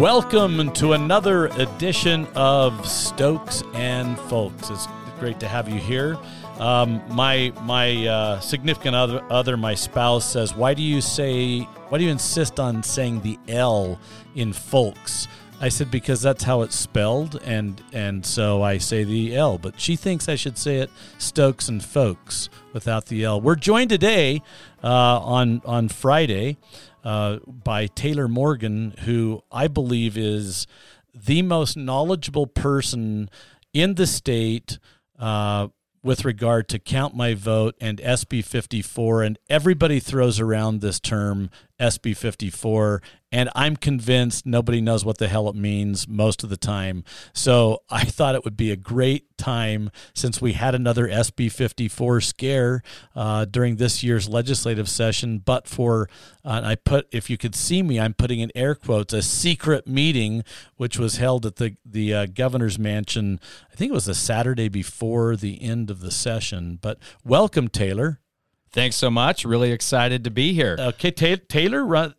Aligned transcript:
Welcome 0.00 0.72
to 0.72 0.94
another 0.94 1.48
edition 1.48 2.26
of 2.34 2.88
Stokes 2.88 3.62
and 3.74 4.18
Folks. 4.18 4.70
It's 4.70 4.88
great 5.18 5.38
to 5.40 5.46
have 5.46 5.68
you 5.68 5.78
here. 5.78 6.16
Um, 6.58 7.02
my 7.14 7.52
my 7.64 8.06
uh, 8.06 8.40
significant 8.40 8.96
other, 8.96 9.22
other, 9.28 9.58
my 9.58 9.74
spouse, 9.74 10.24
says, 10.24 10.54
"Why 10.56 10.72
do 10.72 10.80
you 10.82 11.02
say? 11.02 11.60
Why 11.90 11.98
do 11.98 12.04
you 12.04 12.10
insist 12.10 12.58
on 12.58 12.82
saying 12.82 13.20
the 13.20 13.38
L 13.46 14.00
in 14.34 14.54
folks?" 14.54 15.28
I 15.60 15.68
said 15.68 15.90
because 15.90 16.22
that's 16.22 16.44
how 16.44 16.62
it's 16.62 16.76
spelled, 16.76 17.38
and 17.44 17.82
and 17.92 18.24
so 18.24 18.62
I 18.62 18.78
say 18.78 19.04
the 19.04 19.36
L. 19.36 19.58
But 19.58 19.78
she 19.78 19.96
thinks 19.96 20.30
I 20.30 20.34
should 20.34 20.56
say 20.56 20.78
it 20.78 20.90
Stokes 21.18 21.68
and 21.68 21.84
Folks 21.84 22.48
without 22.72 23.04
the 23.06 23.24
L. 23.24 23.38
We're 23.38 23.56
joined 23.56 23.90
today 23.90 24.40
uh, 24.82 25.20
on 25.20 25.60
on 25.66 25.90
Friday 25.90 26.56
uh, 27.04 27.38
by 27.46 27.86
Taylor 27.86 28.28
Morgan, 28.28 28.94
who 29.00 29.42
I 29.50 29.68
believe 29.68 30.16
is 30.16 30.66
the 31.14 31.42
most 31.42 31.76
knowledgeable 31.76 32.46
person 32.46 33.30
in 33.72 33.94
the 33.94 34.06
state 34.06 34.78
uh, 35.18 35.68
with 36.02 36.24
regard 36.24 36.68
to 36.68 36.78
count 36.78 37.14
my 37.14 37.34
vote 37.34 37.74
and 37.80 37.98
SB 37.98 38.44
54. 38.44 39.22
And 39.22 39.38
everybody 39.48 40.00
throws 40.00 40.40
around 40.40 40.80
this 40.80 41.00
term 41.00 41.50
SB 41.80 42.16
54 42.16 43.02
and 43.32 43.48
I'm 43.54 43.76
convinced 43.76 44.44
nobody 44.44 44.80
knows 44.80 45.04
what 45.04 45.18
the 45.18 45.28
hell 45.28 45.48
it 45.48 45.54
means 45.54 46.08
most 46.08 46.42
of 46.42 46.50
the 46.50 46.56
time. 46.56 47.04
So 47.32 47.82
I 47.88 48.04
thought 48.06 48.34
it 48.34 48.44
would 48.44 48.56
be 48.56 48.72
a 48.72 48.76
great 48.76 49.36
time 49.38 49.90
since 50.14 50.40
we 50.40 50.54
had 50.54 50.74
another 50.74 51.06
SB 51.06 51.50
54 51.52 52.20
scare 52.20 52.82
uh, 53.14 53.44
during 53.44 53.76
this 53.76 54.02
year's 54.02 54.28
legislative 54.28 54.88
session. 54.88 55.38
But 55.38 55.68
for, 55.68 56.08
uh, 56.44 56.62
I 56.64 56.74
put, 56.74 57.06
if 57.12 57.30
you 57.30 57.38
could 57.38 57.54
see 57.54 57.82
me, 57.82 58.00
I'm 58.00 58.14
putting 58.14 58.40
in 58.40 58.50
air 58.54 58.74
quotes, 58.74 59.12
a 59.12 59.22
secret 59.22 59.86
meeting, 59.86 60.42
which 60.76 60.98
was 60.98 61.16
held 61.16 61.46
at 61.46 61.56
the, 61.56 61.76
the 61.84 62.14
uh, 62.14 62.26
governor's 62.26 62.78
mansion. 62.78 63.38
I 63.72 63.76
think 63.76 63.90
it 63.90 63.94
was 63.94 64.06
the 64.06 64.14
Saturday 64.14 64.68
before 64.68 65.36
the 65.36 65.62
end 65.62 65.90
of 65.90 66.00
the 66.00 66.10
session. 66.10 66.78
But 66.80 66.98
welcome, 67.24 67.68
Taylor. 67.68 68.19
Thanks 68.72 68.96
so 68.96 69.10
much. 69.10 69.44
Really 69.44 69.72
excited 69.72 70.24
to 70.24 70.30
be 70.30 70.52
here. 70.52 70.76
Okay, 70.78 71.10
Taylor, 71.10 71.84
run, 71.84 72.14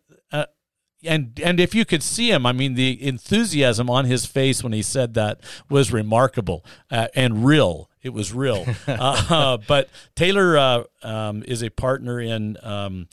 and 1.04 1.40
and 1.42 1.58
if 1.58 1.74
you 1.74 1.84
could 1.84 2.02
see 2.02 2.30
him, 2.30 2.46
I 2.46 2.52
mean, 2.52 2.74
the 2.74 3.02
enthusiasm 3.04 3.90
on 3.90 4.04
his 4.04 4.26
face 4.26 4.62
when 4.62 4.72
he 4.72 4.82
said 4.82 5.14
that 5.14 5.40
was 5.68 5.92
remarkable 5.92 6.64
uh, 6.90 7.08
and 7.14 7.44
real. 7.44 7.90
It 8.02 8.10
was 8.10 8.32
real. 8.32 8.66
uh, 8.86 9.58
but 9.66 9.88
Taylor 10.14 10.56
uh, 10.56 10.84
um, 11.02 11.42
is 11.46 11.62
a 11.62 11.70
partner 11.70 12.20
in 12.20 12.56
um, 12.62 13.08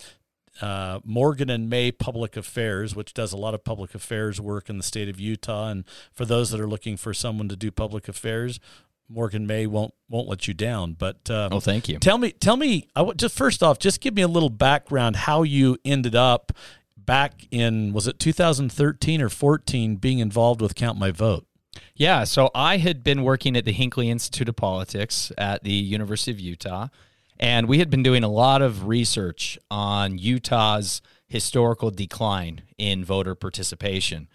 uh, 0.61 0.99
Morgan 1.03 1.49
and 1.49 1.69
May 1.69 1.91
Public 1.91 2.35
Affairs, 2.35 2.95
which 2.95 3.13
does 3.13 3.31
a 3.31 3.37
lot 3.37 3.53
of 3.53 3.63
public 3.63 3.95
affairs 3.95 4.41
work 4.41 4.69
in 4.69 4.77
the 4.77 4.83
state 4.83 5.09
of 5.09 5.19
Utah. 5.19 5.69
And 5.69 5.85
for 6.11 6.25
those 6.25 6.51
that 6.51 6.59
are 6.59 6.67
looking 6.67 6.97
for 6.97 7.13
someone 7.13 7.49
to 7.49 7.55
do 7.55 7.71
public 7.71 8.07
affairs, 8.07 8.59
Morgan 9.09 9.47
May 9.47 9.65
won't 9.65 9.93
won't 10.07 10.27
let 10.27 10.47
you 10.47 10.53
down. 10.53 10.93
But 10.93 11.29
um, 11.29 11.53
oh, 11.53 11.59
thank 11.59 11.89
you. 11.89 11.97
Tell 11.99 12.17
me, 12.17 12.31
tell 12.31 12.57
me. 12.57 12.88
I 12.95 13.02
w- 13.02 13.15
just 13.15 13.35
first 13.35 13.63
off, 13.63 13.79
just 13.79 14.02
give 14.02 14.13
me 14.13 14.21
a 14.21 14.27
little 14.27 14.49
background 14.49 15.15
how 15.15 15.43
you 15.43 15.77
ended 15.83 16.15
up 16.15 16.52
back 16.95 17.47
in 17.49 17.91
was 17.91 18.07
it 18.07 18.19
2013 18.19 19.21
or 19.21 19.30
14 19.30 19.95
being 19.95 20.19
involved 20.19 20.61
with 20.61 20.75
Count 20.75 20.97
My 20.97 21.11
Vote? 21.11 21.45
Yeah, 21.95 22.23
so 22.23 22.49
I 22.53 22.77
had 22.77 23.03
been 23.03 23.23
working 23.23 23.55
at 23.57 23.65
the 23.65 23.71
Hinckley 23.71 24.09
Institute 24.09 24.47
of 24.47 24.55
Politics 24.55 25.31
at 25.37 25.63
the 25.63 25.71
University 25.71 26.31
of 26.31 26.39
Utah, 26.39 26.87
and 27.39 27.67
we 27.67 27.80
had 27.80 27.89
been 27.89 28.03
doing 28.03 28.23
a 28.23 28.30
lot 28.30 28.61
of 28.61 28.87
research 28.87 29.57
on 29.69 30.17
Utah's 30.17 31.02
historical 31.27 31.91
decline 31.91 32.63
in 32.77 33.03
voter 33.03 33.35
participation. 33.35 34.27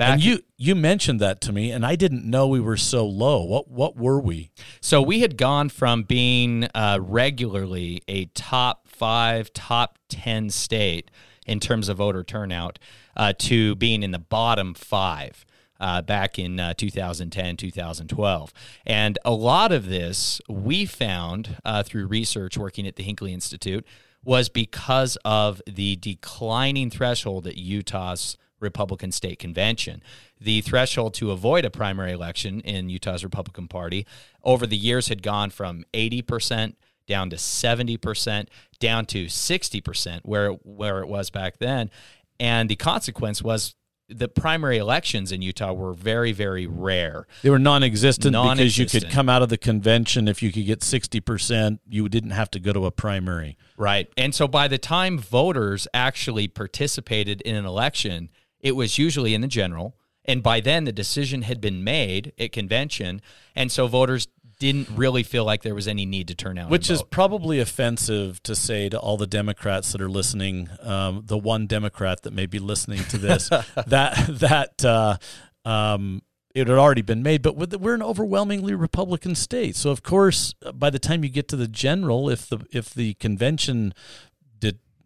Back 0.00 0.12
and 0.14 0.24
you 0.24 0.40
you 0.56 0.74
mentioned 0.74 1.20
that 1.20 1.42
to 1.42 1.52
me, 1.52 1.70
and 1.70 1.84
I 1.84 1.94
didn't 1.94 2.24
know 2.24 2.48
we 2.48 2.58
were 2.58 2.78
so 2.78 3.04
low. 3.04 3.44
What 3.44 3.68
what 3.68 3.98
were 3.98 4.18
we? 4.18 4.50
So 4.80 5.02
we 5.02 5.20
had 5.20 5.36
gone 5.36 5.68
from 5.68 6.04
being 6.04 6.66
uh, 6.74 7.00
regularly 7.02 8.02
a 8.08 8.24
top 8.24 8.88
five, 8.88 9.52
top 9.52 9.98
ten 10.08 10.48
state 10.48 11.10
in 11.46 11.60
terms 11.60 11.90
of 11.90 11.98
voter 11.98 12.24
turnout 12.24 12.78
uh, 13.14 13.34
to 13.40 13.74
being 13.74 14.02
in 14.02 14.10
the 14.10 14.18
bottom 14.18 14.72
five. 14.72 15.44
Uh, 15.78 16.02
back 16.02 16.38
in 16.38 16.60
uh, 16.60 16.74
2010, 16.74 17.56
2012. 17.56 18.52
And 18.84 19.18
a 19.24 19.30
lot 19.30 19.72
of 19.72 19.86
this 19.86 20.38
we 20.46 20.84
found 20.84 21.56
uh, 21.64 21.82
through 21.82 22.06
research 22.06 22.58
working 22.58 22.86
at 22.86 22.96
the 22.96 23.02
Hinckley 23.02 23.32
Institute 23.32 23.86
was 24.22 24.50
because 24.50 25.16
of 25.24 25.62
the 25.66 25.96
declining 25.96 26.90
threshold 26.90 27.46
at 27.46 27.56
Utah's 27.56 28.36
Republican 28.60 29.12
State 29.12 29.38
Convention. 29.38 30.02
The 30.40 30.60
threshold 30.60 31.14
to 31.14 31.30
avoid 31.30 31.64
a 31.64 31.70
primary 31.70 32.12
election 32.12 32.60
in 32.60 32.88
Utah's 32.88 33.24
Republican 33.24 33.68
Party 33.68 34.06
over 34.44 34.66
the 34.66 34.76
years 34.76 35.08
had 35.08 35.22
gone 35.22 35.50
from 35.50 35.84
80% 35.92 36.74
down 37.06 37.28
to 37.30 37.36
70%, 37.36 38.46
down 38.78 39.04
to 39.06 39.26
60%, 39.26 40.20
where, 40.22 40.50
where 40.50 41.00
it 41.00 41.08
was 41.08 41.30
back 41.30 41.58
then. 41.58 41.90
And 42.38 42.68
the 42.68 42.76
consequence 42.76 43.42
was 43.42 43.74
the 44.10 44.28
primary 44.28 44.78
elections 44.78 45.30
in 45.32 45.40
Utah 45.40 45.72
were 45.72 45.92
very, 45.92 46.32
very 46.32 46.66
rare. 46.66 47.26
They 47.42 47.50
were 47.50 47.58
non-existent, 47.58 48.32
non-existent, 48.32 48.86
because 48.86 48.94
you 48.94 49.00
could 49.00 49.10
come 49.10 49.28
out 49.28 49.42
of 49.42 49.48
the 49.48 49.58
convention 49.58 50.26
if 50.28 50.42
you 50.42 50.52
could 50.52 50.66
get 50.66 50.82
sixty 50.82 51.20
percent. 51.20 51.80
You 51.88 52.08
didn't 52.08 52.30
have 52.30 52.50
to 52.52 52.60
go 52.60 52.72
to 52.72 52.86
a 52.86 52.90
primary, 52.90 53.56
right? 53.76 54.08
And 54.16 54.34
so 54.34 54.48
by 54.48 54.68
the 54.68 54.78
time 54.78 55.18
voters 55.18 55.86
actually 55.94 56.48
participated 56.48 57.40
in 57.42 57.54
an 57.54 57.64
election, 57.64 58.30
it 58.60 58.72
was 58.72 58.98
usually 58.98 59.34
in 59.34 59.40
the 59.40 59.48
general, 59.48 59.94
and 60.24 60.42
by 60.42 60.60
then 60.60 60.84
the 60.84 60.92
decision 60.92 61.42
had 61.42 61.60
been 61.60 61.82
made 61.82 62.32
at 62.38 62.52
convention, 62.52 63.20
and 63.54 63.72
so 63.72 63.86
voters 63.86 64.28
didn't 64.60 64.88
really 64.90 65.22
feel 65.22 65.44
like 65.44 65.62
there 65.62 65.74
was 65.74 65.88
any 65.88 66.06
need 66.06 66.28
to 66.28 66.34
turn 66.34 66.58
out. 66.58 66.70
Which 66.70 66.90
is 66.90 67.02
probably 67.02 67.58
offensive 67.58 68.40
to 68.44 68.54
say 68.54 68.88
to 68.90 68.98
all 68.98 69.16
the 69.16 69.26
Democrats 69.26 69.90
that 69.92 70.00
are 70.00 70.08
listening. 70.08 70.68
Um, 70.82 71.22
the 71.26 71.38
one 71.38 71.66
Democrat 71.66 72.22
that 72.22 72.32
may 72.32 72.46
be 72.46 72.60
listening 72.60 73.02
to 73.04 73.18
this, 73.18 73.48
that 73.86 74.26
that 74.28 74.84
uh, 74.84 75.16
um, 75.64 76.22
it 76.54 76.68
had 76.68 76.76
already 76.76 77.02
been 77.02 77.22
made. 77.22 77.42
But 77.42 77.56
we're 77.56 77.94
an 77.94 78.02
overwhelmingly 78.02 78.74
Republican 78.74 79.34
state, 79.34 79.74
so 79.76 79.90
of 79.90 80.02
course, 80.02 80.54
by 80.74 80.90
the 80.90 80.98
time 80.98 81.24
you 81.24 81.30
get 81.30 81.48
to 81.48 81.56
the 81.56 81.68
general, 81.68 82.28
if 82.28 82.46
the 82.46 82.58
if 82.70 82.92
the 82.92 83.14
convention 83.14 83.94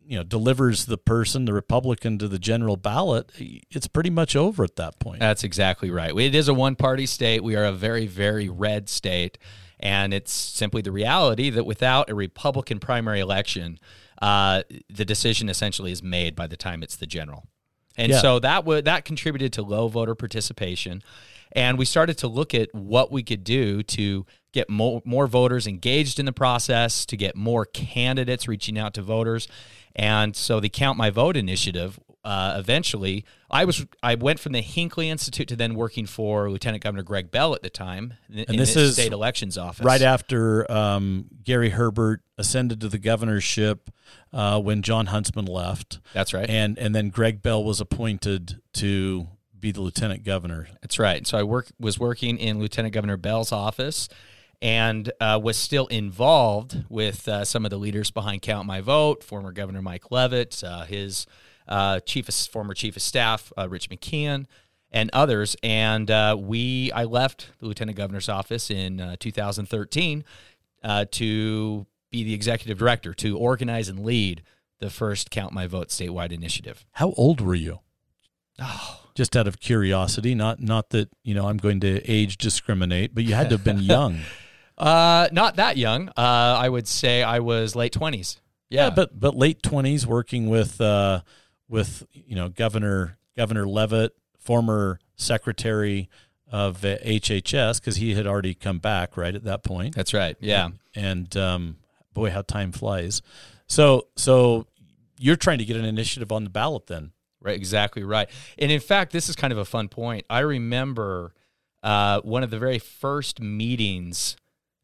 you 0.06 0.16
know 0.16 0.24
delivers 0.24 0.86
the 0.86 0.98
person 0.98 1.44
the 1.44 1.52
republican 1.52 2.18
to 2.18 2.28
the 2.28 2.38
general 2.38 2.76
ballot 2.76 3.32
it's 3.38 3.86
pretty 3.86 4.10
much 4.10 4.36
over 4.36 4.64
at 4.64 4.76
that 4.76 4.98
point. 4.98 5.20
That's 5.20 5.44
exactly 5.44 5.90
right. 5.90 6.16
It 6.16 6.34
is 6.34 6.48
a 6.48 6.54
one 6.54 6.76
party 6.76 7.06
state. 7.06 7.42
We 7.42 7.56
are 7.56 7.64
a 7.64 7.72
very 7.72 8.06
very 8.06 8.48
red 8.48 8.88
state. 8.88 9.38
And 9.80 10.14
it's 10.14 10.32
simply 10.32 10.80
the 10.80 10.92
reality 10.92 11.50
that 11.50 11.66
without 11.66 12.08
a 12.08 12.14
republican 12.14 12.78
primary 12.78 13.20
election 13.20 13.78
uh, 14.22 14.62
the 14.88 15.04
decision 15.04 15.48
essentially 15.48 15.92
is 15.92 16.02
made 16.02 16.34
by 16.34 16.46
the 16.46 16.56
time 16.56 16.82
it's 16.82 16.96
the 16.96 17.06
general. 17.06 17.46
And 17.96 18.10
yeah. 18.10 18.20
so 18.20 18.38
that 18.38 18.64
would 18.64 18.86
that 18.86 19.04
contributed 19.04 19.52
to 19.54 19.62
low 19.62 19.88
voter 19.88 20.14
participation. 20.14 21.02
And 21.52 21.78
we 21.78 21.84
started 21.84 22.18
to 22.18 22.28
look 22.28 22.54
at 22.54 22.74
what 22.74 23.12
we 23.12 23.22
could 23.22 23.44
do 23.44 23.82
to 23.82 24.26
get 24.52 24.68
more, 24.68 25.02
more 25.04 25.26
voters 25.26 25.66
engaged 25.66 26.18
in 26.18 26.26
the 26.26 26.32
process, 26.32 27.06
to 27.06 27.16
get 27.16 27.36
more 27.36 27.64
candidates 27.64 28.48
reaching 28.48 28.78
out 28.78 28.94
to 28.94 29.02
voters. 29.02 29.46
And 29.94 30.34
so 30.34 30.60
the 30.60 30.68
Count 30.68 30.98
My 30.98 31.10
Vote 31.10 31.36
initiative 31.36 31.98
uh, 32.24 32.54
eventually 32.58 33.24
I 33.50 33.66
was 33.66 33.84
I 34.02 34.14
went 34.14 34.40
from 34.40 34.52
the 34.52 34.62
Hinckley 34.62 35.10
Institute 35.10 35.46
to 35.48 35.56
then 35.56 35.74
working 35.74 36.06
for 36.06 36.50
Lieutenant 36.50 36.82
Governor 36.82 37.02
Greg 37.02 37.30
Bell 37.30 37.54
at 37.54 37.62
the 37.62 37.68
time 37.68 38.14
in, 38.30 38.46
and 38.48 38.58
this 38.58 38.76
is 38.76 38.94
state 38.94 39.12
elections 39.12 39.58
office. 39.58 39.84
Right 39.84 40.00
after 40.00 40.70
um, 40.72 41.26
Gary 41.44 41.70
Herbert 41.70 42.22
ascended 42.38 42.80
to 42.80 42.88
the 42.88 42.98
governorship 42.98 43.90
uh, 44.32 44.58
when 44.60 44.80
Jon 44.80 45.06
Huntsman 45.06 45.44
left. 45.44 46.00
That's 46.14 46.32
right. 46.32 46.48
And 46.48 46.78
and 46.78 46.94
then 46.94 47.10
Greg 47.10 47.42
Bell 47.42 47.62
was 47.62 47.80
appointed 47.80 48.60
to 48.74 49.28
be 49.58 49.70
the 49.70 49.82
lieutenant 49.82 50.24
governor. 50.24 50.68
That's 50.80 50.98
right. 50.98 51.26
So 51.26 51.36
I 51.36 51.42
work 51.42 51.72
was 51.78 51.98
working 51.98 52.38
in 52.38 52.58
Lieutenant 52.58 52.94
Governor 52.94 53.18
Bell's 53.18 53.52
office 53.52 54.08
and 54.62 55.12
uh, 55.20 55.38
was 55.42 55.56
still 55.56 55.86
involved 55.88 56.84
with 56.88 57.28
uh, 57.28 57.44
some 57.44 57.64
of 57.64 57.70
the 57.70 57.76
leaders 57.76 58.10
behind 58.10 58.42
Count 58.42 58.66
My 58.66 58.80
Vote, 58.80 59.22
former 59.22 59.52
Governor 59.52 59.82
Mike 59.82 60.10
Leavitt, 60.10 60.62
uh, 60.64 60.84
his 60.84 61.26
uh, 61.68 62.00
chief 62.00 62.28
of, 62.28 62.34
former 62.34 62.74
chief 62.74 62.96
of 62.96 63.02
staff 63.02 63.52
uh, 63.56 63.68
Rich 63.68 63.90
McKeown, 63.90 64.46
and 64.90 65.10
others. 65.12 65.56
And 65.62 66.10
uh, 66.10 66.36
we, 66.38 66.92
I 66.92 67.04
left 67.04 67.50
the 67.58 67.66
lieutenant 67.66 67.96
governor's 67.96 68.28
office 68.28 68.70
in 68.70 69.16
2013 69.18 70.24
to 71.10 71.86
be 72.10 72.22
the 72.22 72.34
executive 72.34 72.78
director 72.78 73.12
to 73.14 73.36
organize 73.36 73.88
and 73.88 74.04
lead 74.04 74.42
the 74.78 74.90
first 74.90 75.30
Count 75.30 75.52
My 75.52 75.66
Vote 75.66 75.88
statewide 75.88 76.32
initiative. 76.32 76.84
How 76.92 77.12
old 77.16 77.40
were 77.40 77.54
you? 77.54 77.80
Oh, 78.60 79.00
just 79.14 79.36
out 79.36 79.46
of 79.46 79.60
curiosity, 79.60 80.34
not 80.34 80.60
not 80.60 80.90
that 80.90 81.08
you 81.22 81.34
know 81.34 81.48
I'm 81.48 81.56
going 81.56 81.80
to 81.80 82.02
age 82.08 82.36
discriminate, 82.38 83.14
but 83.14 83.24
you 83.24 83.34
had 83.34 83.48
to 83.50 83.56
have 83.56 83.64
been 83.64 83.78
young. 83.94 84.20
Uh, 84.76 85.28
not 85.32 85.56
that 85.56 85.76
young. 85.76 86.08
Uh, 86.10 86.12
I 86.16 86.68
would 86.68 86.88
say 86.88 87.22
I 87.22 87.38
was 87.40 87.76
late 87.76 87.92
twenties. 87.92 88.40
Yeah. 88.70 88.84
yeah. 88.84 88.90
but 88.90 89.18
but 89.18 89.36
late 89.36 89.62
twenties, 89.62 90.06
working 90.06 90.48
with 90.48 90.80
uh, 90.80 91.20
with 91.68 92.06
you 92.12 92.34
know 92.36 92.48
Governor 92.48 93.18
Governor 93.36 93.66
Leavitt, 93.66 94.12
former 94.38 95.00
secretary 95.16 96.08
of 96.50 96.82
HHS 96.82 97.80
because 97.80 97.96
he 97.96 98.14
had 98.14 98.26
already 98.26 98.54
come 98.54 98.78
back 98.78 99.16
right 99.16 99.34
at 99.34 99.44
that 99.44 99.64
point. 99.64 99.94
That's 99.94 100.14
right. 100.14 100.36
Yeah. 100.40 100.68
And 100.94 101.34
um, 101.36 101.78
boy, 102.12 102.30
how 102.30 102.42
time 102.42 102.72
flies. 102.72 103.22
So 103.66 104.08
so 104.16 104.66
you're 105.18 105.36
trying 105.36 105.58
to 105.58 105.64
get 105.64 105.76
an 105.76 105.84
initiative 105.84 106.30
on 106.32 106.44
the 106.44 106.50
ballot 106.50 106.86
then. 106.86 107.12
Right, 107.40 107.56
exactly 107.56 108.04
right. 108.04 108.28
And 108.58 108.72
in 108.72 108.80
fact, 108.80 109.12
this 109.12 109.28
is 109.28 109.36
kind 109.36 109.52
of 109.52 109.58
a 109.58 109.64
fun 109.64 109.88
point. 109.88 110.24
I 110.30 110.40
remember 110.40 111.34
uh, 111.82 112.20
one 112.22 112.42
of 112.42 112.50
the 112.50 112.58
very 112.58 112.78
first 112.78 113.40
meetings 113.40 114.36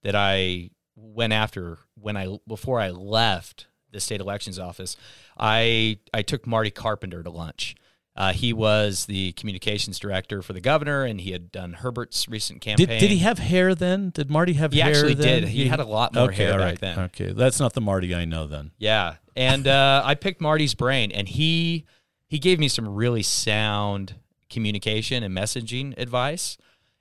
that 0.02 0.14
I 0.14 0.70
went 0.96 1.32
after 1.32 1.78
when 1.94 2.16
I 2.16 2.38
before 2.46 2.80
I 2.80 2.90
left 2.90 3.66
the 3.92 4.00
state 4.00 4.20
elections 4.20 4.58
office. 4.58 4.96
I 5.38 5.98
I 6.12 6.22
took 6.22 6.46
Marty 6.46 6.70
Carpenter 6.70 7.22
to 7.22 7.30
lunch. 7.30 7.76
Uh, 8.16 8.32
he 8.32 8.52
was 8.52 9.06
the 9.06 9.32
communications 9.32 9.98
director 9.98 10.42
for 10.42 10.52
the 10.52 10.60
governor, 10.60 11.04
and 11.04 11.20
he 11.20 11.30
had 11.30 11.50
done 11.52 11.72
Herbert's 11.72 12.28
recent 12.28 12.60
campaign. 12.60 12.88
Did, 12.88 12.98
did 12.98 13.10
he 13.10 13.18
have 13.18 13.38
hair 13.38 13.74
then? 13.74 14.10
Did 14.10 14.30
Marty 14.30 14.54
have 14.54 14.72
hair? 14.72 14.84
he 14.84 14.90
hair? 14.90 14.90
actually 14.90 15.14
then? 15.14 15.42
did. 15.42 15.48
He, 15.48 15.68
had 15.68 15.80
a 15.80 15.84
lot 15.84 16.14
more 16.14 16.24
okay, 16.24 16.44
hair 16.44 16.58
back 16.58 16.80
then. 16.80 16.98
Okay, 16.98 17.32
that's 17.32 17.60
not 17.60 17.72
the 17.72 17.80
Marty 17.80 18.14
I 18.14 18.24
know 18.24 18.46
then. 18.46 18.72
Yeah, 18.78 19.14
and 19.36 19.66
uh, 19.66 20.02
I 20.04 20.16
picked 20.16 20.40
Marty's 20.40 20.74
brain, 20.74 21.12
and 21.12 21.28
he 21.28 21.86
he 22.26 22.38
gave 22.38 22.58
me 22.58 22.68
some 22.68 22.88
really 22.88 23.22
sound 23.22 24.16
communication 24.50 25.22
and 25.22 25.34
messaging 25.34 25.96
advice. 25.96 26.58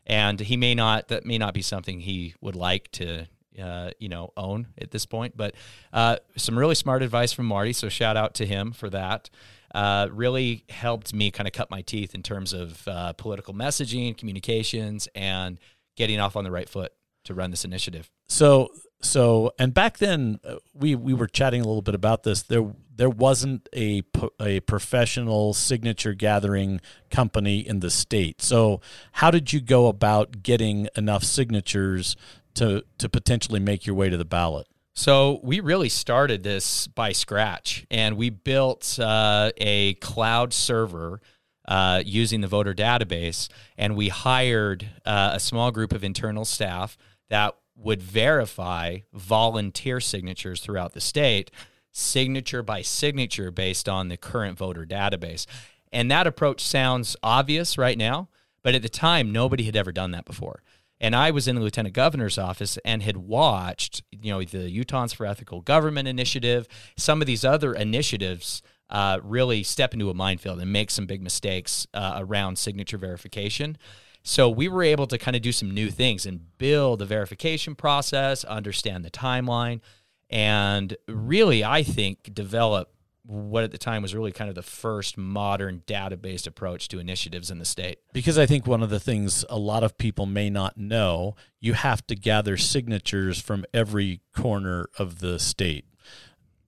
And 0.09 0.39
he 0.39 0.57
may 0.57 0.75
not 0.75 1.07
that 1.07 1.25
may 1.25 1.37
not 1.37 1.53
be 1.53 1.61
something 1.61 2.01
he 2.01 2.33
would 2.41 2.55
like 2.55 2.91
to 2.93 3.27
uh, 3.61 3.91
you 3.99 4.09
know 4.09 4.33
own 4.35 4.67
at 4.81 4.91
this 4.91 5.05
point, 5.05 5.37
but 5.37 5.55
uh, 5.93 6.17
some 6.35 6.57
really 6.57 6.75
smart 6.75 7.03
advice 7.03 7.31
from 7.31 7.45
Marty. 7.45 7.73
So 7.73 7.87
shout 7.89 8.17
out 8.17 8.33
to 8.35 8.45
him 8.45 8.71
for 8.71 8.89
that. 8.89 9.29
Uh, 9.73 10.07
really 10.11 10.65
helped 10.69 11.13
me 11.13 11.29
kind 11.29 11.47
of 11.47 11.53
cut 11.53 11.69
my 11.69 11.81
teeth 11.81 12.15
in 12.15 12.23
terms 12.23 12.53
of 12.53 12.87
uh, 12.87 13.13
political 13.13 13.53
messaging, 13.53 14.17
communications, 14.17 15.07
and 15.13 15.59
getting 15.95 16.19
off 16.19 16.35
on 16.35 16.43
the 16.43 16.51
right 16.51 16.67
foot 16.67 16.91
to 17.25 17.35
run 17.35 17.51
this 17.51 17.63
initiative. 17.63 18.09
So 18.27 18.69
so 19.01 19.53
and 19.57 19.73
back 19.73 19.97
then 19.97 20.39
uh, 20.43 20.55
we 20.73 20.95
we 20.95 21.13
were 21.13 21.27
chatting 21.27 21.61
a 21.61 21.65
little 21.65 21.81
bit 21.81 21.95
about 21.95 22.23
this. 22.23 22.43
There 22.43 22.73
there 22.95 23.09
wasn't 23.09 23.69
a 23.75 24.03
a 24.41 24.59
professional 24.61 25.53
signature 25.53 26.13
gathering 26.13 26.81
company 27.09 27.59
in 27.59 27.79
the 27.79 27.89
state. 27.89 28.41
So 28.41 28.81
how 29.13 29.31
did 29.31 29.53
you 29.53 29.61
go 29.61 29.87
about 29.87 30.43
getting 30.43 30.89
enough 30.95 31.23
signatures 31.23 32.17
to 32.55 32.83
to 32.97 33.07
potentially 33.09 33.59
make 33.59 33.85
your 33.85 33.95
way 33.95 34.09
to 34.09 34.17
the 34.17 34.25
ballot? 34.25 34.67
So 34.95 35.39
we 35.43 35.61
really 35.61 35.87
started 35.87 36.43
this 36.43 36.87
by 36.87 37.13
scratch, 37.13 37.85
and 37.89 38.17
we 38.17 38.29
built 38.29 38.99
uh, 38.99 39.51
a 39.55 39.93
cloud 39.95 40.51
server 40.51 41.21
uh, 41.69 42.03
using 42.05 42.41
the 42.41 42.47
voter 42.47 42.73
database, 42.73 43.47
and 43.77 43.95
we 43.95 44.09
hired 44.09 44.89
uh, 45.05 45.31
a 45.35 45.39
small 45.39 45.71
group 45.71 45.93
of 45.93 46.03
internal 46.03 46.43
staff 46.43 46.97
that 47.29 47.55
would 47.79 48.01
verify 48.01 48.99
volunteer 49.13 49.99
signatures 49.99 50.59
throughout 50.59 50.93
the 50.93 51.01
state, 51.01 51.49
signature 51.91 52.61
by 52.61 52.81
signature, 52.81 53.51
based 53.51 53.87
on 53.87 54.09
the 54.09 54.17
current 54.17 54.57
voter 54.57 54.85
database. 54.85 55.45
And 55.91 56.11
that 56.11 56.27
approach 56.27 56.61
sounds 56.61 57.15
obvious 57.23 57.77
right 57.77 57.97
now, 57.97 58.29
but 58.61 58.75
at 58.75 58.81
the 58.81 58.89
time, 58.89 59.31
nobody 59.31 59.63
had 59.63 59.75
ever 59.75 59.91
done 59.91 60.11
that 60.11 60.25
before. 60.25 60.61
And 61.01 61.15
I 61.15 61.31
was 61.31 61.47
in 61.47 61.55
the 61.55 61.61
lieutenant 61.61 61.95
governor's 61.95 62.37
office 62.37 62.77
and 62.83 63.01
had 63.01 63.15
watched, 63.17 64.03
you 64.11 64.31
know, 64.33 64.43
the 64.43 64.69
Utahns 64.83 65.15
for 65.15 65.25
Ethical 65.25 65.61
Government 65.61 66.07
initiative, 66.07 66.67
some 66.97 67.21
of 67.21 67.27
these 67.27 67.45
other 67.45 67.73
initiatives 67.73 68.61
uh, 68.89 69.19
really 69.23 69.63
step 69.63 69.93
into 69.93 70.09
a 70.09 70.13
minefield 70.13 70.59
and 70.59 70.73
make 70.73 70.91
some 70.91 71.05
big 71.05 71.21
mistakes 71.21 71.87
uh, 71.93 72.15
around 72.17 72.57
signature 72.57 72.97
verification. 72.97 73.77
So 74.23 74.49
we 74.49 74.67
were 74.67 74.83
able 74.83 75.07
to 75.07 75.17
kind 75.17 75.35
of 75.35 75.41
do 75.41 75.51
some 75.51 75.71
new 75.71 75.89
things 75.89 76.25
and 76.25 76.57
build 76.57 77.01
a 77.01 77.05
verification 77.05 77.75
process, 77.75 78.43
understand 78.43 79.03
the 79.03 79.11
timeline, 79.11 79.81
and 80.29 80.95
really, 81.07 81.63
I 81.63 81.83
think, 81.83 82.33
develop 82.33 82.91
what 83.29 83.63
at 83.63 83.71
the 83.71 83.77
time 83.77 84.01
was 84.01 84.15
really 84.15 84.31
kind 84.31 84.49
of 84.49 84.55
the 84.55 84.63
first 84.63 85.17
modern 85.17 85.83
database 85.85 86.47
approach 86.47 86.87
to 86.87 86.99
initiatives 86.99 87.51
in 87.51 87.59
the 87.59 87.65
state. 87.65 87.99
Because 88.11 88.39
I 88.39 88.47
think 88.47 88.65
one 88.65 88.81
of 88.81 88.89
the 88.89 88.99
things 88.99 89.45
a 89.49 89.57
lot 89.57 89.83
of 89.83 89.97
people 89.97 90.25
may 90.25 90.49
not 90.49 90.77
know, 90.77 91.35
you 91.59 91.73
have 91.73 92.05
to 92.07 92.15
gather 92.15 92.57
signatures 92.57 93.39
from 93.39 93.65
every 93.71 94.21
corner 94.35 94.89
of 94.97 95.19
the 95.19 95.37
state. 95.37 95.85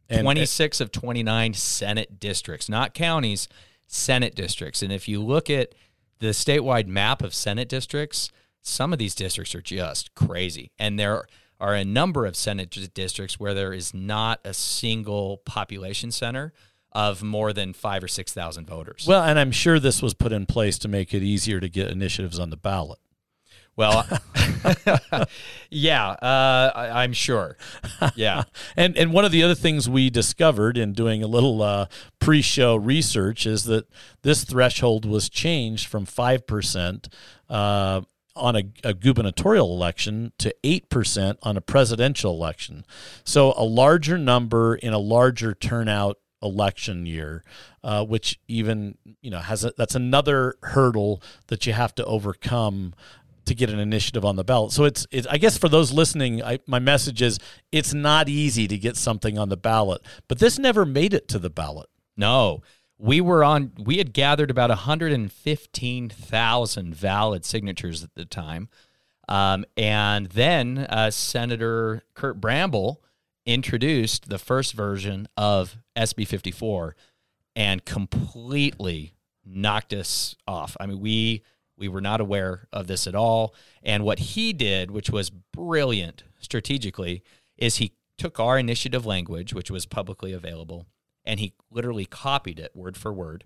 And 0.07 0.19
uh, 0.19 0.23
26 0.23 0.81
of 0.81 0.91
29 0.91 1.53
Senate 1.55 2.19
districts, 2.19 2.69
not 2.69 2.93
counties, 2.93 3.47
Senate 3.87 4.35
districts. 4.35 4.83
And 4.83 4.93
if 4.93 5.07
you 5.07 5.21
look 5.21 5.49
at 5.49 5.73
the 6.21 6.27
statewide 6.27 6.87
map 6.87 7.21
of 7.23 7.33
Senate 7.33 7.67
districts, 7.67 8.31
some 8.61 8.93
of 8.93 8.99
these 8.99 9.15
districts 9.15 9.55
are 9.55 9.61
just 9.61 10.13
crazy. 10.13 10.71
And 10.77 10.97
there 10.97 11.25
are 11.59 11.73
a 11.73 11.83
number 11.83 12.25
of 12.25 12.35
Senate 12.35 12.69
districts 12.93 13.39
where 13.39 13.55
there 13.55 13.73
is 13.73 13.93
not 13.93 14.39
a 14.45 14.53
single 14.53 15.37
population 15.45 16.11
center 16.11 16.53
of 16.91 17.23
more 17.23 17.53
than 17.53 17.73
five 17.73 18.03
or 18.03 18.07
6,000 18.07 18.67
voters. 18.67 19.05
Well, 19.07 19.23
and 19.23 19.39
I'm 19.39 19.51
sure 19.51 19.79
this 19.79 20.01
was 20.01 20.13
put 20.13 20.31
in 20.31 20.45
place 20.45 20.77
to 20.79 20.87
make 20.87 21.13
it 21.13 21.23
easier 21.23 21.59
to 21.59 21.69
get 21.69 21.89
initiatives 21.89 22.37
on 22.37 22.51
the 22.51 22.57
ballot. 22.57 22.99
Well, 23.81 24.05
yeah, 25.71 26.09
uh, 26.09 26.71
I, 26.75 27.03
am 27.03 27.13
sure. 27.13 27.57
Yeah, 28.13 28.43
and 28.77 28.95
and 28.95 29.11
one 29.11 29.25
of 29.25 29.31
the 29.31 29.41
other 29.41 29.55
things 29.55 29.89
we 29.89 30.11
discovered 30.11 30.77
in 30.77 30.93
doing 30.93 31.23
a 31.23 31.27
little 31.27 31.63
uh, 31.63 31.87
pre-show 32.19 32.75
research 32.75 33.47
is 33.47 33.63
that 33.63 33.87
this 34.21 34.43
threshold 34.43 35.05
was 35.05 35.29
changed 35.29 35.87
from 35.87 36.05
five 36.05 36.45
percent 36.45 37.09
uh, 37.49 38.01
on 38.35 38.55
a, 38.55 38.63
a, 38.83 38.93
gubernatorial 38.93 39.73
election 39.73 40.31
to 40.37 40.55
8% 40.63 41.37
on 41.43 41.57
a 41.57 41.61
presidential 41.61 42.33
election. 42.33 42.85
So 43.25 43.53
a 43.57 43.65
larger 43.65 44.17
number 44.17 44.75
in 44.75 44.93
a 44.93 44.99
larger 44.99 45.53
turnout 45.53 46.17
election 46.41 47.05
year, 47.05 47.43
uh, 47.83 48.05
which 48.05 48.39
even, 48.47 48.97
you 49.21 49.29
know, 49.29 49.39
has 49.39 49.63
a, 49.63 49.73
that's 49.77 49.95
another 49.95 50.55
hurdle 50.63 51.21
that 51.47 51.65
you 51.65 51.73
have 51.73 51.93
to 51.95 52.05
overcome 52.05 52.93
to 53.45 53.55
get 53.55 53.69
an 53.69 53.79
initiative 53.79 54.23
on 54.23 54.35
the 54.35 54.43
ballot. 54.43 54.71
So 54.71 54.85
it's, 54.85 55.07
it's 55.11 55.27
I 55.27 55.37
guess 55.37 55.57
for 55.57 55.69
those 55.69 55.91
listening, 55.91 56.43
I, 56.43 56.59
my 56.67 56.79
message 56.79 57.21
is 57.21 57.39
it's 57.71 57.93
not 57.93 58.29
easy 58.29 58.67
to 58.67 58.77
get 58.77 58.97
something 58.97 59.37
on 59.37 59.49
the 59.49 59.57
ballot, 59.57 60.01
but 60.27 60.39
this 60.39 60.59
never 60.59 60.85
made 60.85 61.13
it 61.13 61.27
to 61.29 61.39
the 61.39 61.49
ballot. 61.49 61.89
No 62.15 62.61
we 63.01 63.19
were 63.19 63.43
on 63.43 63.73
we 63.79 63.97
had 63.97 64.13
gathered 64.13 64.51
about 64.51 64.69
115,000 64.69 66.95
valid 66.95 67.43
signatures 67.43 68.03
at 68.03 68.13
the 68.15 68.25
time. 68.25 68.69
Um, 69.27 69.65
and 69.75 70.27
then 70.27 70.85
uh, 70.89 71.09
Senator 71.09 72.03
Curt 72.13 72.39
Bramble 72.39 73.01
introduced 73.45 74.29
the 74.29 74.37
first 74.37 74.73
version 74.73 75.27
of 75.35 75.77
SB 75.95 76.27
54 76.27 76.95
and 77.55 77.83
completely 77.85 79.15
knocked 79.43 79.93
us 79.93 80.35
off. 80.47 80.77
I 80.79 80.85
mean, 80.85 80.99
we 80.99 81.41
we 81.81 81.87
were 81.87 81.99
not 81.99 82.21
aware 82.21 82.67
of 82.71 82.85
this 82.85 83.07
at 83.07 83.15
all. 83.15 83.55
And 83.81 84.05
what 84.05 84.19
he 84.19 84.53
did, 84.53 84.91
which 84.91 85.09
was 85.09 85.31
brilliant 85.31 86.23
strategically, 86.39 87.23
is 87.57 87.77
he 87.77 87.93
took 88.19 88.39
our 88.39 88.59
initiative 88.59 89.03
language, 89.03 89.51
which 89.51 89.71
was 89.71 89.87
publicly 89.87 90.31
available, 90.31 90.85
and 91.25 91.39
he 91.39 91.53
literally 91.71 92.05
copied 92.05 92.59
it 92.59 92.75
word 92.75 92.95
for 92.95 93.11
word. 93.11 93.45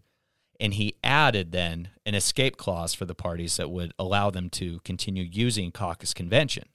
And 0.60 0.74
he 0.74 0.96
added 1.02 1.54
then 1.54 1.90
an 2.06 2.14
escape 2.14 2.58
clause 2.58 2.94
for 2.94 3.06
the 3.06 3.16
parties 3.16 3.56
that 3.56 3.72
would 3.72 3.94
allow 3.98 4.30
them 4.30 4.50
to 4.52 4.80
continue 4.82 5.24
using 5.24 5.72
caucus 5.72 6.14
convention. 6.14 6.66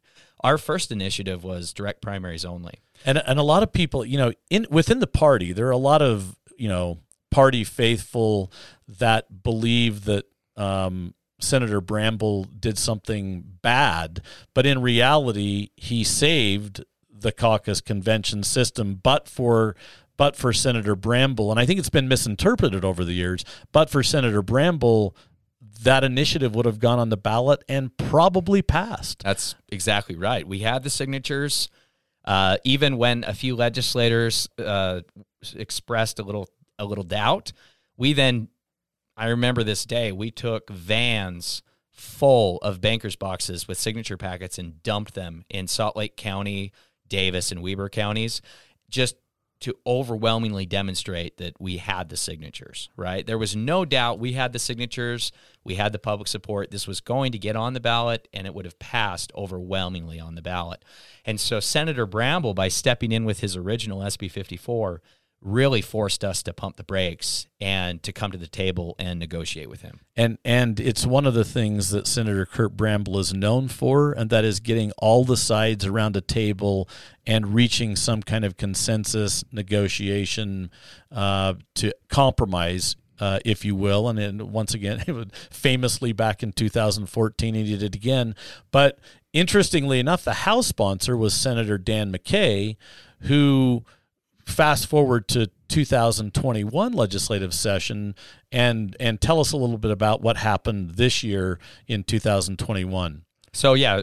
Our 0.43 0.57
first 0.57 0.91
initiative 0.91 1.45
was 1.45 1.75
direct 1.75 2.01
primaries 2.01 2.45
only. 2.47 2.81
And 3.05 3.19
and 3.19 3.39
a 3.39 3.43
lot 3.43 3.63
of 3.63 3.73
people 3.73 4.05
you 4.05 4.17
know 4.17 4.33
in 4.49 4.67
within 4.71 5.01
the 5.01 5.07
party 5.07 5.53
there 5.53 5.67
are 5.67 5.71
a 5.71 5.79
lot 5.79 6.03
of 6.03 6.37
you 6.59 6.69
know 6.69 6.99
party 7.31 7.65
faithful 7.65 8.53
that 8.87 9.43
believe 9.43 10.05
that 10.05 10.25
um, 10.57 11.15
Senator 11.41 11.81
Bramble 11.81 12.45
did 12.45 12.79
something 12.79 13.45
bad, 13.63 14.23
but 14.55 14.67
in 14.67 14.81
reality, 14.81 15.71
he 15.77 16.05
saved 16.05 16.85
the 17.13 17.33
caucus 17.33 17.81
convention 17.81 18.43
system, 18.43 19.01
but 19.03 19.29
for 19.29 19.77
but 20.17 20.37
for 20.37 20.53
Senator 20.53 20.95
Bramble, 20.95 21.51
and 21.51 21.59
I 21.59 21.65
think 21.65 21.79
it's 21.79 21.89
been 21.89 22.07
misinterpreted 22.07 22.85
over 22.85 23.07
the 23.07 23.15
years, 23.15 23.43
but 23.73 23.89
for 23.89 24.03
Senator 24.03 24.43
Bramble, 24.43 25.17
that 25.83 26.05
initiative 26.05 26.55
would 26.55 26.67
have 26.67 26.79
gone 26.79 26.99
on 26.99 27.09
the 27.09 27.17
ballot 27.17 27.65
and 27.69 27.97
probably 27.97 28.61
passed. 28.61 29.23
That's 29.23 29.55
exactly 29.71 30.17
right. 30.17 30.47
We 30.47 30.59
had 30.59 30.83
the 30.83 30.91
signatures. 30.91 31.71
Uh, 32.23 32.59
even 32.65 32.99
when 32.99 33.25
a 33.25 33.33
few 33.33 33.57
legislators 33.57 34.47
uh, 34.59 35.01
expressed 35.57 36.19
a 36.19 36.23
little 36.23 36.51
a 36.79 36.85
little 36.85 37.05
doubt, 37.05 37.53
we 37.97 38.13
then 38.13 38.49
I 39.21 39.27
remember 39.27 39.63
this 39.63 39.85
day 39.85 40.13
we 40.13 40.31
took 40.31 40.71
vans 40.71 41.63
full 41.93 42.57
of 42.63 42.81
bankers 42.81 43.17
boxes 43.17 43.69
with 43.69 43.79
signature 43.79 44.17
packets 44.17 44.59
and 44.59 44.83
dumped 44.83 45.13
them 45.13 45.45
in 45.51 45.69
Salt 45.69 45.95
Lake 45.95 46.17
County, 46.17 46.73
Davis, 47.07 47.53
and 47.53 47.61
Weber 47.63 47.91
counties, 47.91 48.41
just 48.89 49.17
to 49.61 49.77
overwhelmingly 49.87 50.65
demonstrate 50.65 51.37
that 51.37 51.61
we 51.61 51.77
had 51.77 52.09
the 52.09 52.17
signatures, 52.17 52.89
right? 52.97 53.27
There 53.27 53.37
was 53.37 53.55
no 53.55 53.85
doubt 53.85 54.19
we 54.19 54.33
had 54.33 54.55
the 54.55 54.59
signatures, 54.59 55.33
we 55.65 55.75
had 55.75 55.93
the 55.93 55.99
public 55.99 56.27
support. 56.27 56.71
This 56.71 56.87
was 56.87 57.03
going 57.03 57.33
to 57.33 57.39
get 57.39 57.57
on 57.57 57.75
the 57.75 57.81
ballot 57.81 58.27
and 58.33 58.47
it 58.47 58.55
would 58.55 58.65
have 58.65 58.79
passed 58.79 59.31
overwhelmingly 59.35 60.19
on 60.19 60.35
the 60.35 60.41
ballot. 60.41 60.83
And 61.27 61.39
so 61.39 61.61
Senator 61.61 62.07
Bramble, 62.07 62.55
by 62.55 62.69
stepping 62.69 63.13
in 63.13 63.27
with 63.27 63.41
his 63.41 63.55
original 63.55 64.01
SB 64.01 64.31
54, 64.31 65.03
really 65.43 65.81
forced 65.81 66.23
us 66.23 66.43
to 66.43 66.53
pump 66.53 66.77
the 66.77 66.85
brakes 66.85 67.47
and 67.61 68.03
to 68.03 68.13
come 68.13 68.31
to 68.31 68.39
the 68.39 68.47
table 68.47 68.95
and 68.99 69.19
negotiate 69.19 69.71
with 69.71 69.83
him. 69.83 70.01
And 70.17 70.39
and 70.45 70.79
it's 70.79 71.07
one 71.07 71.27
of 71.27 71.35
the 71.35 71.45
things 71.45 71.91
that 71.91 72.07
Senator 72.07 72.45
Curt 72.45 72.77
Bramble 72.77 73.19
is 73.19 73.33
known 73.33 73.69
for, 73.69 74.13
and 74.13 74.29
that 74.31 74.45
is 74.45 74.61
getting 74.61 74.93
all 74.99 75.25
the 75.25 75.37
sides 75.37 75.87
around 75.87 76.17
a 76.17 76.21
table 76.21 76.89
and 77.27 77.55
reaching 77.55 77.97
some 77.97 78.23
kind 78.23 78.45
of 78.45 78.57
consensus 78.57 79.45
negotiation 79.51 80.71
uh, 81.11 81.55
to 81.77 81.93
compromise. 82.09 82.97
Uh, 83.19 83.39
if 83.45 83.67
you 83.67 83.75
will, 83.75 84.09
and 84.09 84.19
then 84.19 84.51
once 84.51 84.73
again, 84.73 85.31
famously 85.51 86.11
back 86.11 86.43
in 86.43 86.53
2014, 86.53 87.55
he 87.55 87.65
did 87.65 87.83
it 87.83 87.95
again. 87.95 88.35
But 88.71 88.99
interestingly 89.35 90.01
enough, 90.01 90.25
the 90.25 90.33
House 90.33 90.67
sponsor 90.67 91.19
was 91.19 91.35
Senator 91.35 91.77
Dan 91.77 92.11
McCay, 92.11 92.77
who 93.25 93.85
fast 94.51 94.87
forward 94.87 95.29
to 95.29 95.51
2021 95.69 96.93
legislative 96.93 97.55
session 97.55 98.15
and 98.51 98.97
and 98.99 99.21
tell 99.21 99.41
us 99.41 99.53
a 99.53 99.57
little 99.57 99.79
bit 99.79 99.91
about 99.91 100.21
what 100.21 100.37
happened 100.37 100.97
this 100.97 101.23
year 101.23 101.59
in 101.87 102.03
2021 102.03 103.23
so 103.53 103.75
yeah 103.75 104.03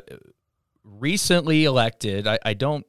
recently 0.83 1.65
elected 1.65 2.25
I, 2.25 2.39
I 2.43 2.53
don't 2.53 2.85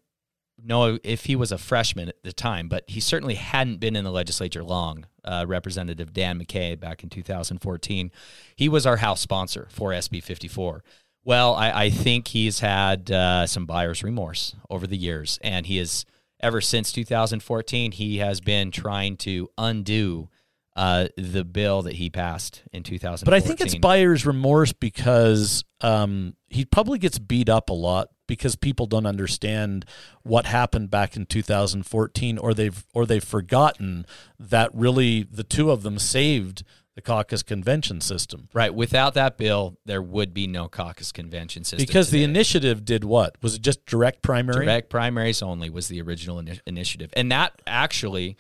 know 0.63 0.99
if 1.05 1.27
he 1.27 1.37
was 1.37 1.53
a 1.53 1.59
freshman 1.59 2.09
at 2.09 2.23
the 2.23 2.33
time 2.33 2.69
but 2.69 2.85
he 2.87 3.01
certainly 3.01 3.35
hadn't 3.35 3.79
been 3.79 3.97
in 3.97 4.05
the 4.05 4.11
legislature 4.13 4.65
long. 4.65 5.07
Uh, 5.25 5.45
representative 5.47 6.15
dan 6.15 6.41
mccay 6.41 6.79
back 6.79 7.03
in 7.03 7.11
2014 7.11 8.11
he 8.57 8.69
was 8.69 8.87
our 8.87 8.97
house 8.99 9.21
sponsor 9.21 9.67
for 9.71 9.91
sb 9.91 10.23
54 10.23 10.83
well 11.23 11.55
i, 11.55 11.85
I 11.85 11.91
think 11.91 12.29
he's 12.29 12.61
had 12.61 13.11
uh, 13.11 13.47
some 13.47 13.67
buyer's 13.67 14.03
remorse 14.03 14.55
over 14.71 14.87
the 14.87 14.97
years 14.97 15.39
and 15.43 15.67
he 15.67 15.79
is 15.79 16.07
ever 16.41 16.61
since 16.61 16.93
2014, 16.93 17.93
he 17.93 18.19
has 18.19 18.41
been 18.41 18.71
trying 18.71 19.17
to 19.19 19.49
undo 19.59 20.29
uh, 20.79 21.09
the 21.17 21.45
bill 21.45 21.83
that 21.83 21.95
he 21.95 22.09
passed 22.09 22.63
in 22.73 22.85
2014. 22.85 23.25
But 23.25 23.35
I 23.35 23.41
think 23.41 23.61
it's 23.61 23.75
buyer's 23.75 24.25
remorse 24.25 24.73
because 24.73 25.65
um, 25.81 26.37
he 26.49 26.65
probably 26.65 27.01
gets 27.01 27.19
beat 27.19 27.49
up 27.49 27.69
a 27.69 27.75
lot 27.75 28.11
because 28.29 28.55
people 28.55 28.87
don't 28.87 29.07
understand 29.07 29.85
what 30.23 30.47
happened 30.47 30.89
back 30.89 31.17
in 31.17 31.27
2014, 31.27 32.39
or 32.39 32.55
they've 32.55 32.87
or 32.95 33.07
they've 33.07 33.25
forgotten 33.25 34.07
that 34.39 34.71
really 34.73 35.25
the 35.25 35.43
two 35.43 35.73
of 35.73 35.83
them 35.83 35.99
saved 35.99 36.63
the 36.99 37.03
caucus 37.03 37.45
convention 37.45 38.01
system. 38.01 38.49
Right. 38.53 38.75
Without 38.75 39.15
that 39.15 39.39
bill, 39.39 39.79
there 39.85 40.03
would 40.03 40.35
be 40.35 40.49
no 40.49 40.67
caucus 40.67 41.13
convention 41.13 41.63
system. 41.63 41.87
Because 41.87 42.09
today. 42.09 42.19
the 42.19 42.25
initiative 42.25 42.85
did 42.85 43.05
what? 43.05 43.37
Was 43.41 43.55
it 43.55 43.63
just 43.63 43.87
direct 43.87 44.21
primary? 44.21 44.67
Direct 44.67 44.91
primaries 44.91 45.41
only 45.41 45.71
was 45.71 45.87
the 45.87 46.03
original 46.03 46.43
ini- 46.43 46.59
initiative. 46.67 47.11
And 47.13 47.31
that 47.31 47.63
actually, 47.69 48.37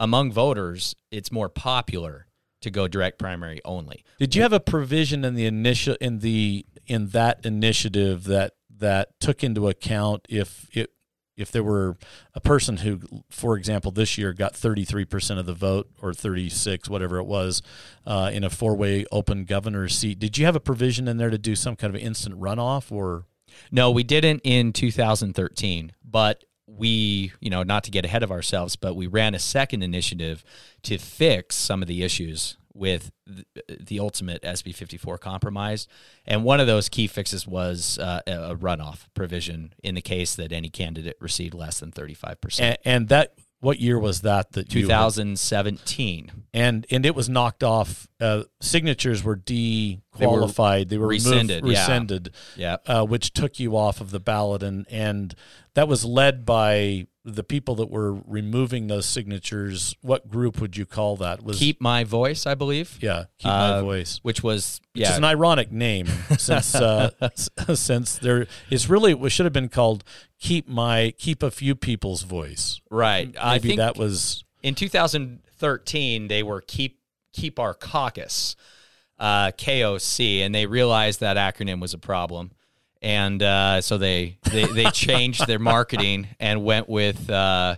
among 0.00 0.32
voters, 0.32 0.96
it's 1.12 1.30
more 1.30 1.48
popular 1.48 2.26
to 2.62 2.70
go 2.72 2.88
direct 2.88 3.20
primary 3.20 3.60
only. 3.64 4.04
Did 4.18 4.34
you 4.34 4.42
have 4.42 4.52
a 4.52 4.58
provision 4.58 5.24
in 5.24 5.36
the 5.36 5.46
initial 5.46 5.96
in 6.00 6.18
the 6.18 6.66
in 6.88 7.10
that 7.10 7.46
initiative 7.46 8.24
that 8.24 8.54
that 8.76 9.20
took 9.20 9.44
into 9.44 9.68
account 9.68 10.26
if 10.28 10.66
it 10.72 10.90
if 11.40 11.50
there 11.50 11.62
were 11.62 11.96
a 12.34 12.40
person 12.40 12.78
who, 12.78 13.00
for 13.30 13.56
example, 13.56 13.90
this 13.90 14.18
year 14.18 14.32
got 14.32 14.54
33% 14.54 15.38
of 15.38 15.46
the 15.46 15.54
vote 15.54 15.88
or 16.00 16.12
36, 16.12 16.88
whatever 16.88 17.18
it 17.18 17.24
was, 17.24 17.62
uh, 18.06 18.30
in 18.32 18.44
a 18.44 18.50
four 18.50 18.76
way 18.76 19.04
open 19.10 19.44
governor's 19.44 19.96
seat, 19.96 20.18
did 20.18 20.38
you 20.38 20.44
have 20.44 20.56
a 20.56 20.60
provision 20.60 21.08
in 21.08 21.16
there 21.16 21.30
to 21.30 21.38
do 21.38 21.56
some 21.56 21.76
kind 21.76 21.94
of 21.94 22.00
instant 22.00 22.38
runoff 22.38 22.92
or? 22.92 23.24
No, 23.72 23.90
we 23.90 24.04
didn't 24.04 24.42
in 24.44 24.72
2013, 24.72 25.92
but 26.04 26.44
we, 26.66 27.32
you 27.40 27.50
know, 27.50 27.62
not 27.62 27.84
to 27.84 27.90
get 27.90 28.04
ahead 28.04 28.22
of 28.22 28.30
ourselves, 28.30 28.76
but 28.76 28.94
we 28.94 29.06
ran 29.06 29.34
a 29.34 29.38
second 29.38 29.82
initiative 29.82 30.44
to 30.82 30.98
fix 30.98 31.56
some 31.56 31.82
of 31.82 31.88
the 31.88 32.02
issues 32.02 32.56
with 32.74 33.10
the, 33.26 34.00
ultimate 34.00 34.42
SB 34.42 34.74
54 34.74 35.18
compromise. 35.18 35.86
And 36.24 36.44
one 36.44 36.60
of 36.60 36.66
those 36.66 36.88
key 36.88 37.06
fixes 37.06 37.46
was 37.46 37.98
uh, 37.98 38.20
a 38.26 38.54
runoff 38.56 39.06
provision 39.14 39.74
in 39.82 39.94
the 39.94 40.00
case 40.00 40.34
that 40.36 40.52
any 40.52 40.70
candidate 40.70 41.16
received 41.20 41.54
less 41.54 41.80
than 41.80 41.90
35%. 41.92 42.60
And, 42.60 42.78
and 42.84 43.08
that, 43.08 43.34
what 43.60 43.78
year 43.78 43.98
was 43.98 44.22
that? 44.22 44.52
That 44.52 44.70
2017. 44.70 46.30
and 46.54 46.86
and 46.90 47.04
it 47.04 47.14
was 47.14 47.28
knocked 47.28 47.62
off. 47.62 48.08
Uh, 48.18 48.44
signatures 48.60 49.22
were 49.22 49.36
dequalified. 49.36 50.88
They 50.88 50.96
were, 50.96 50.98
they 50.98 50.98
were 50.98 51.06
rescinded. 51.08 51.62
Removed, 51.62 51.78
rescinded. 51.78 52.34
Yeah. 52.56 52.76
Uh, 52.86 53.04
which 53.04 53.32
took 53.32 53.60
you 53.60 53.76
off 53.76 54.00
of 54.00 54.12
the 54.12 54.20
ballot, 54.20 54.62
and 54.62 54.86
and 54.90 55.34
that 55.74 55.88
was 55.88 56.06
led 56.06 56.46
by 56.46 57.06
the 57.24 57.44
people 57.44 57.74
that 57.76 57.90
were 57.90 58.14
removing 58.26 58.86
those 58.86 59.04
signatures, 59.04 59.94
what 60.00 60.28
group 60.28 60.60
would 60.60 60.76
you 60.76 60.86
call 60.86 61.16
that? 61.16 61.42
Was 61.42 61.58
Keep 61.58 61.80
My 61.80 62.04
Voice, 62.04 62.46
I 62.46 62.54
believe. 62.54 62.98
Yeah, 63.00 63.24
Keep 63.38 63.50
uh, 63.50 63.72
My 63.76 63.80
Voice, 63.82 64.20
which 64.22 64.42
was 64.42 64.80
which 64.92 65.02
yeah. 65.02 65.12
is 65.12 65.18
an 65.18 65.24
ironic 65.24 65.70
name 65.70 66.06
since 66.38 66.74
uh, 66.74 67.10
since 67.74 68.18
there 68.18 68.46
it's 68.70 68.88
really 68.88 69.12
it 69.12 69.30
should 69.30 69.46
have 69.46 69.52
been 69.52 69.68
called 69.68 70.02
Keep 70.38 70.68
My 70.68 71.12
Keep 71.18 71.42
a 71.42 71.50
Few 71.50 71.74
People's 71.74 72.22
Voice. 72.22 72.80
Right. 72.90 73.26
Maybe 73.26 73.38
I 73.38 73.58
think 73.58 73.76
that 73.76 73.96
was 73.96 74.44
in 74.62 74.74
2013 74.74 76.28
they 76.28 76.42
were 76.42 76.62
Keep 76.62 76.98
Keep 77.34 77.58
Our 77.58 77.74
Caucus, 77.74 78.56
uh, 79.18 79.52
KOC, 79.52 80.40
and 80.40 80.54
they 80.54 80.66
realized 80.66 81.20
that 81.20 81.36
acronym 81.36 81.80
was 81.80 81.92
a 81.92 81.98
problem 81.98 82.52
and 83.02 83.42
uh, 83.42 83.80
so 83.80 83.98
they 83.98 84.38
they, 84.50 84.64
they 84.64 84.84
changed 84.92 85.46
their 85.46 85.58
marketing 85.58 86.28
and 86.38 86.64
went 86.64 86.88
with 86.88 87.30
uh, 87.30 87.76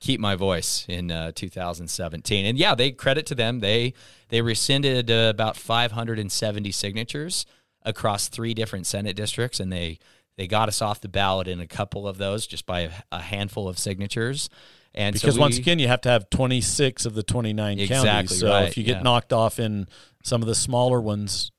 "Keep 0.00 0.20
My 0.20 0.36
Voice" 0.36 0.86
in 0.88 1.10
uh, 1.10 1.32
2017. 1.34 2.46
And 2.46 2.58
yeah, 2.58 2.74
they 2.74 2.90
credit 2.90 3.26
to 3.26 3.34
them. 3.34 3.60
They 3.60 3.94
they 4.28 4.42
rescinded 4.42 5.10
uh, 5.10 5.30
about 5.34 5.56
570 5.56 6.70
signatures 6.72 7.46
across 7.82 8.28
three 8.28 8.54
different 8.54 8.86
Senate 8.86 9.16
districts, 9.16 9.60
and 9.60 9.72
they 9.72 9.98
they 10.36 10.46
got 10.46 10.68
us 10.68 10.80
off 10.80 11.00
the 11.00 11.08
ballot 11.08 11.48
in 11.48 11.60
a 11.60 11.66
couple 11.66 12.06
of 12.06 12.18
those 12.18 12.46
just 12.46 12.66
by 12.66 12.80
a, 12.80 12.90
a 13.12 13.20
handful 13.20 13.68
of 13.68 13.78
signatures. 13.78 14.48
And 14.94 15.14
because 15.14 15.34
so 15.34 15.38
we, 15.38 15.40
once 15.40 15.58
again, 15.58 15.78
you 15.78 15.86
have 15.86 16.00
to 16.02 16.08
have 16.08 16.30
26 16.30 17.06
of 17.06 17.14
the 17.14 17.22
29 17.22 17.78
exactly 17.78 18.08
counties. 18.08 18.38
So 18.40 18.48
right, 18.48 18.66
if 18.66 18.76
you 18.76 18.82
get 18.82 18.96
yeah. 18.96 19.02
knocked 19.02 19.32
off 19.32 19.60
in 19.60 19.86
some 20.24 20.42
of 20.42 20.48
the 20.48 20.54
smaller 20.54 21.00
ones, 21.00 21.52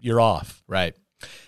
you're 0.00 0.20
off. 0.20 0.64
Right. 0.66 0.96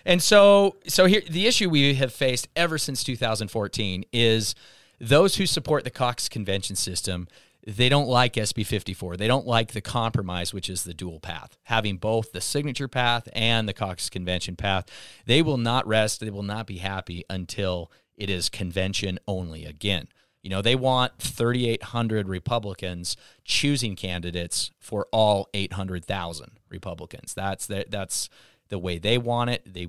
And 0.05 0.23
so, 0.23 0.77
so 0.87 1.07
here, 1.07 1.23
the 1.29 1.47
issue 1.47 1.69
we 1.69 1.95
have 1.95 2.13
faced 2.13 2.49
ever 2.57 2.79
since 2.79 3.05
2014 3.05 4.05
is 4.13 4.55
those 5.01 5.37
who 5.37 5.47
support 5.47 5.85
the 5.85 5.91
caucus 5.91 6.29
convention 6.29 6.77
system. 6.77 7.29
They 7.67 7.89
don't 7.89 8.09
like 8.09 8.35
SB 8.35 8.67
54. 8.67 9.17
They 9.17 9.27
don't 9.27 9.47
like 9.47 9.73
the 9.73 9.81
compromise, 9.81 10.53
which 10.53 10.69
is 10.69 10.85
the 10.85 10.93
dual 10.93 11.19
path, 11.19 11.57
having 11.65 11.97
both 11.97 12.33
the 12.33 12.43
signature 12.43 12.89
path 12.89 13.27
and 13.33 13.67
the 13.67 13.73
caucus 13.73 14.11
convention 14.11 14.55
path. 14.55 14.85
They 15.25 15.41
will 15.41 15.57
not 15.57 15.87
rest. 15.87 16.21
They 16.21 16.31
will 16.31 16.43
not 16.43 16.67
be 16.67 16.79
happy 16.79 17.25
until 17.31 17.91
it 18.17 18.29
is 18.29 18.49
convention 18.49 19.19
only 19.27 19.65
again. 19.65 20.09
You 20.43 20.51
know, 20.51 20.61
they 20.61 20.77
want 20.77 21.19
3,800 21.19 22.29
Republicans 22.29 23.17
choosing 23.45 23.97
candidates 23.97 24.71
for 24.79 25.07
all 25.11 25.49
800,000 25.55 26.59
Republicans. 26.69 27.33
That's 27.33 27.67
the, 27.67 27.87
that's 27.89 28.29
the 28.75 28.79
way 28.81 28.99
they 28.99 29.19
want 29.19 29.51
it. 29.51 29.63
They 29.73 29.87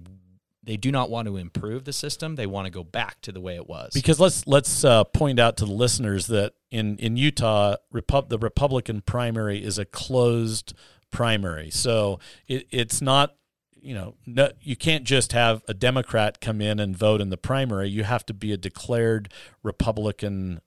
they 0.61 0.77
do 0.77 0.91
not 0.91 1.09
want 1.09 1.27
to 1.27 1.37
improve 1.37 1.85
the 1.85 1.93
system. 1.93 2.35
They 2.35 2.45
want 2.45 2.65
to 2.65 2.71
go 2.71 2.83
back 2.83 3.19
to 3.21 3.31
the 3.31 3.41
way 3.41 3.55
it 3.55 3.67
was. 3.67 3.91
Because 3.95 4.19
let's 4.19 4.45
let's 4.45 4.83
uh, 4.83 5.05
point 5.05 5.39
out 5.39 5.57
to 5.57 5.65
the 5.65 5.71
listeners 5.71 6.27
that 6.27 6.53
in 6.69 6.97
in 6.97 7.17
Utah, 7.17 7.77
the 7.91 8.37
Republican 8.39 9.01
primary 9.01 9.63
is 9.63 9.79
a 9.79 9.85
closed 9.85 10.75
primary, 11.11 11.71
so 11.71 12.19
it, 12.47 12.67
it's 12.69 13.01
not. 13.01 13.35
You 13.81 13.93
know, 13.93 14.15
no, 14.25 14.49
you 14.61 14.75
can't 14.75 15.03
just 15.03 15.31
have 15.33 15.61
a 15.67 15.73
Democrat 15.75 16.41
come 16.41 16.59
in 16.59 16.79
and 16.79 16.97
vote 16.97 17.21
in 17.21 17.29
the 17.29 17.37
primary. 17.37 17.87
You 17.87 18.03
have 18.03 18.25
to 18.25 18.33
be 18.33 18.51
a 18.51 18.57
declared 18.57 19.31
Republican 19.61 20.59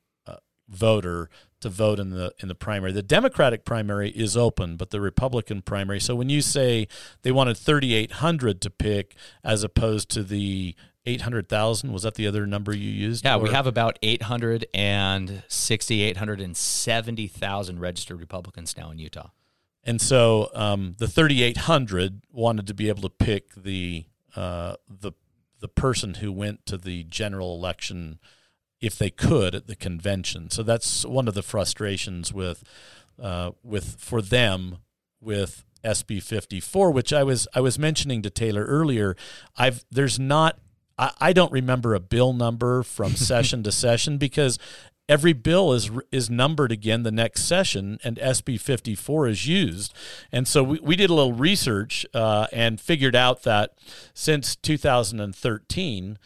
voter 0.69 1.29
to 1.61 1.69
vote 1.69 1.99
in 1.99 2.11
the 2.11 2.33
in 2.41 2.49
the 2.49 2.55
primary. 2.55 2.93
The 2.93 3.03
Democratic 3.03 3.65
primary 3.65 4.11
is 4.11 4.37
open, 4.37 4.77
but 4.77 4.91
the 4.91 5.01
Republican 5.01 5.63
primary. 5.63 6.01
So 6.01 6.15
when 6.15 6.29
you 6.29 6.41
say 6.41 6.87
they 7.23 7.33
wanted 7.33 7.57
3800 7.57 8.61
to 8.61 8.71
pick 8.71 9.17
as 9.43 9.65
opposed 9.65 10.09
to 10.11 10.23
the 10.23 10.77
800,000, 11.07 11.93
was 11.93 12.03
that 12.03 12.15
the 12.15 12.27
other 12.27 12.47
number 12.47 12.75
you 12.75 12.91
used? 12.91 13.25
Yeah, 13.25 13.37
or? 13.37 13.41
we 13.41 13.51
have 13.51 13.67
about 13.67 13.99
860 14.03 16.03
870,000 16.03 17.81
registered 17.81 18.21
Republicans 18.21 18.77
now 18.77 18.91
in 18.91 18.99
Utah. 18.99 19.31
And 19.85 20.01
so 20.01 20.51
um, 20.55 20.97
the 20.99 21.09
3800 21.09 22.23
wanted 22.31 22.67
to 22.67 22.75
be 22.75 22.89
able 22.89 23.03
to 23.03 23.11
pick 23.11 23.55
the 23.55 24.05
uh, 24.37 24.77
the 24.89 25.13
the 25.61 25.69
person 25.69 26.15
who 26.15 26.31
went 26.31 26.65
to 26.67 26.77
the 26.77 27.03
general 27.05 27.57
election 27.57 28.21
if 28.81 28.99
they 28.99 29.11
could 29.11 29.55
at 29.55 29.67
the 29.67 29.77
convention. 29.77 30.51
So 30.51 30.63
that's 30.63 31.05
one 31.05 31.29
of 31.29 31.35
the 31.35 31.43
frustrations 31.43 32.33
with 32.33 32.63
uh, 33.21 33.53
with 33.63 33.97
for 33.99 34.23
them 34.23 34.79
with 35.21 35.65
SB 35.85 36.23
54, 36.23 36.91
which 36.91 37.13
I 37.13 37.23
was 37.23 37.49
I 37.55 37.61
was 37.61 37.79
mentioning 37.79 38.23
to 38.23 38.31
Taylor 38.31 38.65
earlier. 38.65 39.17
I've 39.57 39.85
there's 39.91 40.19
not 40.19 40.59
I, 40.99 41.13
I 41.21 41.33
don't 41.33 41.53
remember 41.53 41.95
a 41.95 42.01
bill 42.01 42.33
number 42.33 42.83
from 42.83 43.11
session 43.17 43.63
to 43.65 43.73
session 43.73 44.19
because 44.19 44.59
every 45.09 45.33
bill 45.33 45.73
is 45.73 45.91
is 46.13 46.29
numbered 46.29 46.71
again 46.71 47.03
the 47.03 47.11
next 47.11 47.45
session 47.45 47.99
and 48.05 48.17
SB 48.19 48.61
54 48.61 49.29
is 49.29 49.47
used. 49.47 49.95
And 50.31 50.47
so 50.47 50.63
we, 50.63 50.79
we 50.81 50.97
did 50.97 51.11
a 51.11 51.15
little 51.15 51.33
research 51.33 52.07
uh, 52.15 52.47
and 52.53 52.81
figured 52.81 53.17
out 53.17 53.43
that 53.43 53.73
since 54.15 54.55
2013 54.57 56.19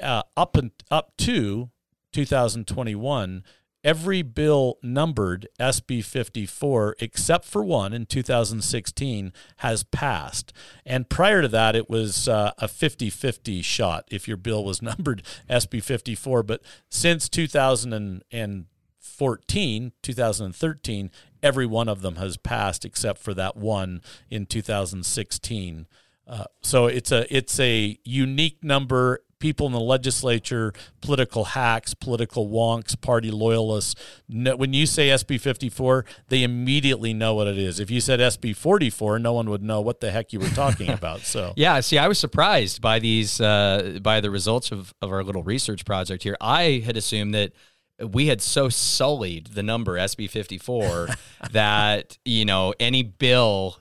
uh, 0.00 0.22
up 0.36 0.56
and 0.56 0.70
up 0.90 1.16
to 1.18 1.70
2021 2.12 3.44
every 3.82 4.20
bill 4.22 4.78
numbered 4.82 5.48
SB 5.58 6.04
54, 6.04 6.96
except 7.00 7.44
for 7.44 7.64
one 7.64 7.92
in 7.92 8.06
2016, 8.06 9.32
has 9.58 9.82
passed. 9.84 10.52
And 10.84 11.08
prior 11.08 11.42
to 11.42 11.48
that, 11.48 11.76
it 11.76 11.90
was 11.90 12.28
uh, 12.28 12.52
a 12.58 12.68
50 12.68 13.10
50 13.10 13.62
shot 13.62 14.06
if 14.10 14.28
your 14.28 14.36
bill 14.36 14.62
was 14.64 14.82
numbered 14.90 15.22
SB 15.48 15.82
54. 15.82 16.42
But 16.42 16.62
since 16.88 17.28
2014, 17.28 19.92
2013, 20.02 21.10
every 21.42 21.66
one 21.66 21.88
of 21.88 22.02
them 22.02 22.16
has 22.16 22.36
passed 22.36 22.84
except 22.84 23.20
for 23.20 23.32
that 23.34 23.56
one 23.56 24.02
in 24.28 24.44
2016. 24.46 25.86
Uh, 26.26 26.44
so 26.62 26.86
it's 26.86 27.10
a 27.10 27.26
it's 27.34 27.58
a 27.58 27.98
unique 28.04 28.62
number 28.62 29.22
people 29.40 29.66
in 29.66 29.72
the 29.72 29.80
legislature, 29.80 30.72
political 31.00 31.44
hacks, 31.44 31.94
political 31.94 32.48
wonks, 32.48 32.98
party 33.00 33.30
loyalists. 33.30 33.94
when 34.28 34.72
you 34.72 34.86
say 34.86 35.08
SB 35.08 35.40
54, 35.40 36.04
they 36.28 36.44
immediately 36.44 37.12
know 37.12 37.34
what 37.34 37.48
it 37.48 37.58
is. 37.58 37.80
If 37.80 37.90
you 37.90 38.00
said 38.00 38.20
SB 38.20 38.54
44, 38.54 39.18
no 39.18 39.32
one 39.32 39.50
would 39.50 39.62
know 39.62 39.80
what 39.80 40.00
the 40.00 40.10
heck 40.10 40.32
you 40.32 40.38
were 40.38 40.48
talking 40.50 40.90
about. 41.00 41.20
So 41.20 41.52
yeah, 41.56 41.80
see, 41.80 41.98
I 41.98 42.06
was 42.06 42.18
surprised 42.18 42.80
by 42.80 43.00
these 43.00 43.40
uh, 43.40 43.98
by 44.02 44.20
the 44.20 44.30
results 44.30 44.70
of, 44.70 44.94
of 45.02 45.10
our 45.10 45.24
little 45.24 45.42
research 45.42 45.84
project 45.84 46.22
here. 46.22 46.36
I 46.40 46.82
had 46.84 46.96
assumed 46.96 47.34
that 47.34 47.52
we 47.98 48.28
had 48.28 48.40
so 48.40 48.68
sullied 48.68 49.48
the 49.48 49.62
number 49.62 49.96
SB 49.96 50.30
54 50.30 51.08
that 51.52 52.18
you 52.24 52.44
know 52.44 52.74
any 52.78 53.02
bill 53.02 53.78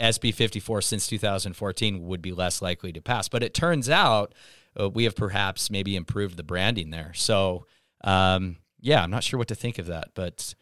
SB 0.00 0.34
54 0.34 0.82
since 0.82 1.06
2014 1.06 2.06
would 2.06 2.20
be 2.20 2.32
less 2.32 2.60
likely 2.60 2.92
to 2.92 3.00
pass. 3.00 3.28
But 3.28 3.42
it 3.42 3.54
turns 3.54 3.88
out 3.88 4.34
uh, 4.78 4.90
we 4.90 5.04
have 5.04 5.16
perhaps 5.16 5.70
maybe 5.70 5.96
improved 5.96 6.36
the 6.36 6.42
branding 6.42 6.90
there. 6.90 7.12
So, 7.14 7.66
um, 8.02 8.56
yeah, 8.80 9.02
I'm 9.02 9.10
not 9.10 9.24
sure 9.24 9.38
what 9.38 9.48
to 9.48 9.54
think 9.54 9.78
of 9.78 9.86
that, 9.86 10.08
but 10.14 10.54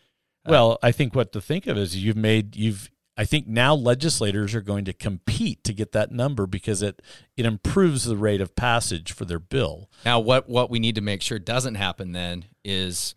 uh, 0.47 0.51
well, 0.51 0.79
I 0.83 0.93
think 0.93 1.15
what 1.15 1.33
to 1.33 1.41
think 1.41 1.67
of 1.67 1.77
is 1.77 1.97
you've 1.97 2.17
made 2.17 2.57
you've. 2.57 2.91
I 3.15 3.27
think 3.27 3.47
now 3.47 3.75
legislators 3.75 4.55
are 4.55 4.63
going 4.63 4.87
to 4.87 4.95
compete 4.95 5.65
to 5.65 5.75
get 5.75 5.93
that 5.93 6.13
number 6.13 6.47
because 6.47 6.81
it 6.81 7.03
it 7.37 7.45
improves 7.45 8.05
the 8.05 8.17
rate 8.17 8.41
of 8.41 8.57
passage 8.57 9.13
for 9.13 9.27
their 9.27 9.39
bill. 9.39 9.91
Now, 10.05 10.19
what 10.21 10.49
what 10.49 10.71
we 10.71 10.79
need 10.79 10.95
to 10.95 11.03
make 11.03 11.21
sure 11.21 11.39
doesn't 11.39 11.75
happen 11.75 12.13
then 12.13 12.47
is 12.65 13.15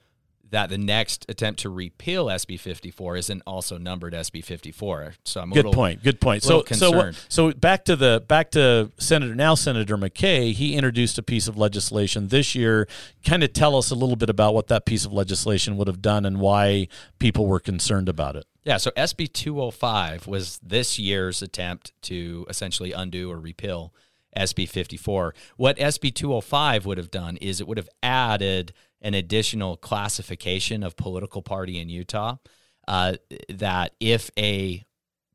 that 0.56 0.70
the 0.70 0.78
next 0.78 1.26
attempt 1.28 1.60
to 1.60 1.70
repeal 1.70 2.28
SB 2.28 2.58
54 2.58 3.18
isn't 3.18 3.44
also 3.46 3.78
numbered 3.78 4.14
SB 4.14 4.42
54. 4.42 5.16
So 5.26 5.42
I'm 5.42 5.50
good 5.50 5.58
little, 5.58 5.74
point. 5.74 6.02
Good 6.02 6.22
point. 6.22 6.44
So 6.44 6.62
concerned. 6.62 7.18
so 7.28 7.50
so 7.50 7.52
back 7.52 7.84
to 7.86 7.98
the 7.98 8.24
back 8.26 8.52
to 8.52 8.90
Senator 8.98 9.36
now 9.36 9.56
Senator 9.56 9.98
McCay. 9.98 10.54
He 10.54 10.76
introduced 10.76 11.18
a 11.18 11.24
piece 11.24 11.50
of 11.50 11.58
legislation 11.58 12.30
this 12.30 12.56
year. 12.56 12.88
Kind 13.26 13.44
of 13.44 13.52
tell 13.52 13.76
us 13.76 13.92
a 13.92 13.96
little 13.96 14.16
bit 14.16 14.30
about 14.30 14.54
what 14.54 14.68
that 14.68 14.86
piece 14.86 15.04
of 15.04 15.12
legislation 15.12 15.76
would 15.76 15.88
have 15.88 16.02
done 16.02 16.26
and 16.26 16.40
why 16.40 16.88
people 17.20 17.48
were 17.48 17.60
concerned 17.60 18.08
about 18.08 18.38
it. 18.38 18.46
Yeah, 18.64 18.78
so 18.78 18.92
SB 18.92 19.34
205 19.34 20.26
was 20.26 20.62
this 20.64 20.98
year's 20.98 21.42
attempt 21.42 21.92
to 22.04 22.46
essentially 22.48 22.94
undo 22.94 23.30
or 23.30 23.42
repeal 23.42 23.94
SB 24.38 24.70
54. 24.70 25.36
What 25.58 25.76
SB 25.76 26.16
205 26.16 26.86
would 26.86 26.98
have 26.98 27.12
done 27.12 27.36
is 27.38 27.60
it 27.60 27.68
would 27.68 27.78
have 27.78 27.90
added 28.02 28.74
an 29.06 29.14
additional 29.14 29.78
classification 29.78 30.84
of 30.84 30.98
political 30.98 31.44
party 31.44 31.80
in 31.80 31.88
Utah. 31.90 32.38
Uh, 32.88 33.14
that 33.50 33.94
if 34.00 34.30
a 34.38 34.84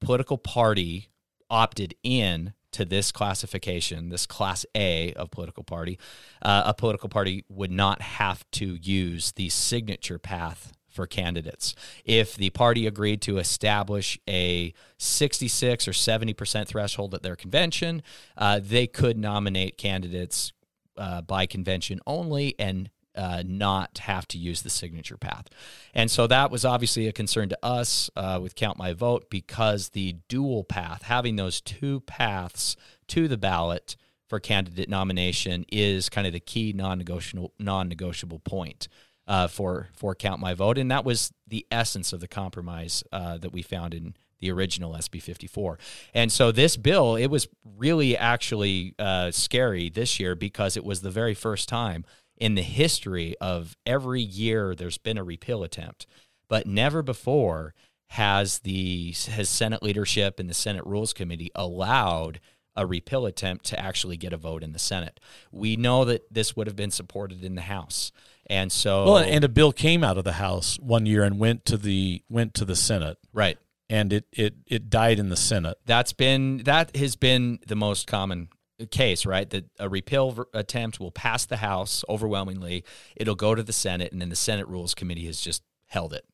political 0.00 0.38
party 0.38 1.08
opted 1.48 1.94
in 2.02 2.52
to 2.72 2.84
this 2.84 3.10
classification, 3.10 4.08
this 4.08 4.26
class 4.26 4.64
A 4.76 5.12
of 5.14 5.30
political 5.30 5.64
party, 5.64 5.98
uh, 6.42 6.62
a 6.66 6.74
political 6.74 7.08
party 7.08 7.44
would 7.48 7.70
not 7.70 8.02
have 8.02 8.44
to 8.52 8.76
use 8.80 9.32
the 9.32 9.48
signature 9.48 10.18
path 10.18 10.72
for 10.88 11.06
candidates. 11.06 11.74
If 12.04 12.34
the 12.34 12.50
party 12.50 12.86
agreed 12.86 13.22
to 13.22 13.38
establish 13.38 14.18
a 14.28 14.74
66 14.98 15.86
or 15.86 15.92
70% 15.92 16.66
threshold 16.66 17.14
at 17.14 17.22
their 17.22 17.36
convention, 17.36 18.02
uh, 18.36 18.60
they 18.62 18.86
could 18.86 19.16
nominate 19.16 19.78
candidates 19.78 20.52
uh, 20.96 21.22
by 21.22 21.46
convention 21.46 22.00
only 22.06 22.54
and 22.58 22.90
uh, 23.14 23.42
not 23.46 23.98
have 23.98 24.26
to 24.28 24.38
use 24.38 24.62
the 24.62 24.70
signature 24.70 25.16
path. 25.16 25.46
And 25.94 26.10
so 26.10 26.26
that 26.26 26.50
was 26.50 26.64
obviously 26.64 27.06
a 27.06 27.12
concern 27.12 27.48
to 27.50 27.58
us 27.62 28.10
uh, 28.16 28.38
with 28.42 28.54
Count 28.54 28.78
My 28.78 28.92
Vote 28.92 29.30
because 29.30 29.90
the 29.90 30.16
dual 30.28 30.64
path, 30.64 31.02
having 31.02 31.36
those 31.36 31.60
two 31.60 32.00
paths 32.00 32.76
to 33.08 33.28
the 33.28 33.38
ballot 33.38 33.96
for 34.28 34.38
candidate 34.38 34.88
nomination, 34.88 35.64
is 35.72 36.08
kind 36.08 36.26
of 36.26 36.32
the 36.32 36.40
key 36.40 36.72
non-negotiable 36.72 37.52
non-negotiable 37.58 38.40
point. 38.40 38.88
Uh, 39.28 39.46
for 39.46 39.90
for 39.94 40.12
count 40.12 40.40
my 40.40 40.54
vote, 40.54 40.76
and 40.76 40.90
that 40.90 41.04
was 41.04 41.32
the 41.46 41.64
essence 41.70 42.12
of 42.12 42.18
the 42.18 42.26
compromise 42.26 43.04
uh, 43.12 43.38
that 43.38 43.52
we 43.52 43.62
found 43.62 43.94
in 43.94 44.12
the 44.40 44.50
original 44.50 44.94
SB 44.94 45.22
54. 45.22 45.78
And 46.14 46.32
so 46.32 46.50
this 46.50 46.76
bill, 46.76 47.14
it 47.14 47.28
was 47.28 47.46
really 47.76 48.16
actually 48.16 48.94
uh, 48.98 49.30
scary 49.30 49.88
this 49.88 50.18
year 50.18 50.34
because 50.34 50.76
it 50.76 50.84
was 50.84 51.02
the 51.02 51.10
very 51.10 51.34
first 51.34 51.68
time 51.68 52.04
in 52.40 52.54
the 52.54 52.62
history 52.62 53.36
of 53.40 53.76
every 53.86 54.22
year 54.22 54.74
there's 54.74 54.98
been 54.98 55.18
a 55.18 55.24
repeal 55.24 55.62
attempt, 55.62 56.06
but 56.48 56.66
never 56.66 57.02
before 57.02 57.74
has 58.08 58.60
the 58.60 59.14
has 59.28 59.48
Senate 59.48 59.82
leadership 59.82 60.40
and 60.40 60.50
the 60.50 60.54
Senate 60.54 60.84
Rules 60.84 61.12
Committee 61.12 61.52
allowed 61.54 62.40
a 62.74 62.86
repeal 62.86 63.26
attempt 63.26 63.66
to 63.66 63.78
actually 63.78 64.16
get 64.16 64.32
a 64.32 64.36
vote 64.36 64.62
in 64.62 64.72
the 64.72 64.78
Senate. 64.78 65.20
We 65.52 65.76
know 65.76 66.04
that 66.06 66.22
this 66.32 66.56
would 66.56 66.66
have 66.66 66.76
been 66.76 66.90
supported 66.90 67.44
in 67.44 67.54
the 67.54 67.62
House. 67.62 68.10
And 68.46 68.72
so 68.72 69.04
Well, 69.04 69.18
and 69.18 69.44
a 69.44 69.48
bill 69.48 69.72
came 69.72 70.02
out 70.02 70.18
of 70.18 70.24
the 70.24 70.32
House 70.32 70.78
one 70.80 71.06
year 71.06 71.22
and 71.22 71.38
went 71.38 71.64
to 71.66 71.76
the 71.76 72.22
went 72.28 72.54
to 72.54 72.64
the 72.64 72.74
Senate. 72.74 73.18
Right. 73.32 73.58
And 73.88 74.12
it 74.12 74.24
it 74.32 74.54
it 74.66 74.90
died 74.90 75.18
in 75.18 75.28
the 75.28 75.36
Senate. 75.36 75.78
That's 75.84 76.12
been 76.12 76.58
that 76.64 76.96
has 76.96 77.16
been 77.16 77.60
the 77.66 77.76
most 77.76 78.06
common 78.06 78.48
case, 78.86 79.26
right? 79.26 79.48
That 79.50 79.66
a 79.78 79.88
repeal 79.88 80.46
attempt 80.54 81.00
will 81.00 81.10
pass 81.10 81.46
the 81.46 81.58
House 81.58 82.04
overwhelmingly. 82.08 82.84
It'll 83.16 83.34
go 83.34 83.54
to 83.54 83.62
the 83.62 83.72
Senate, 83.72 84.12
and 84.12 84.20
then 84.20 84.28
the 84.28 84.36
Senate 84.36 84.68
Rules 84.68 84.94
Committee 84.94 85.26
has 85.26 85.40
just 85.40 85.62
held 85.86 86.12
it. 86.12 86.24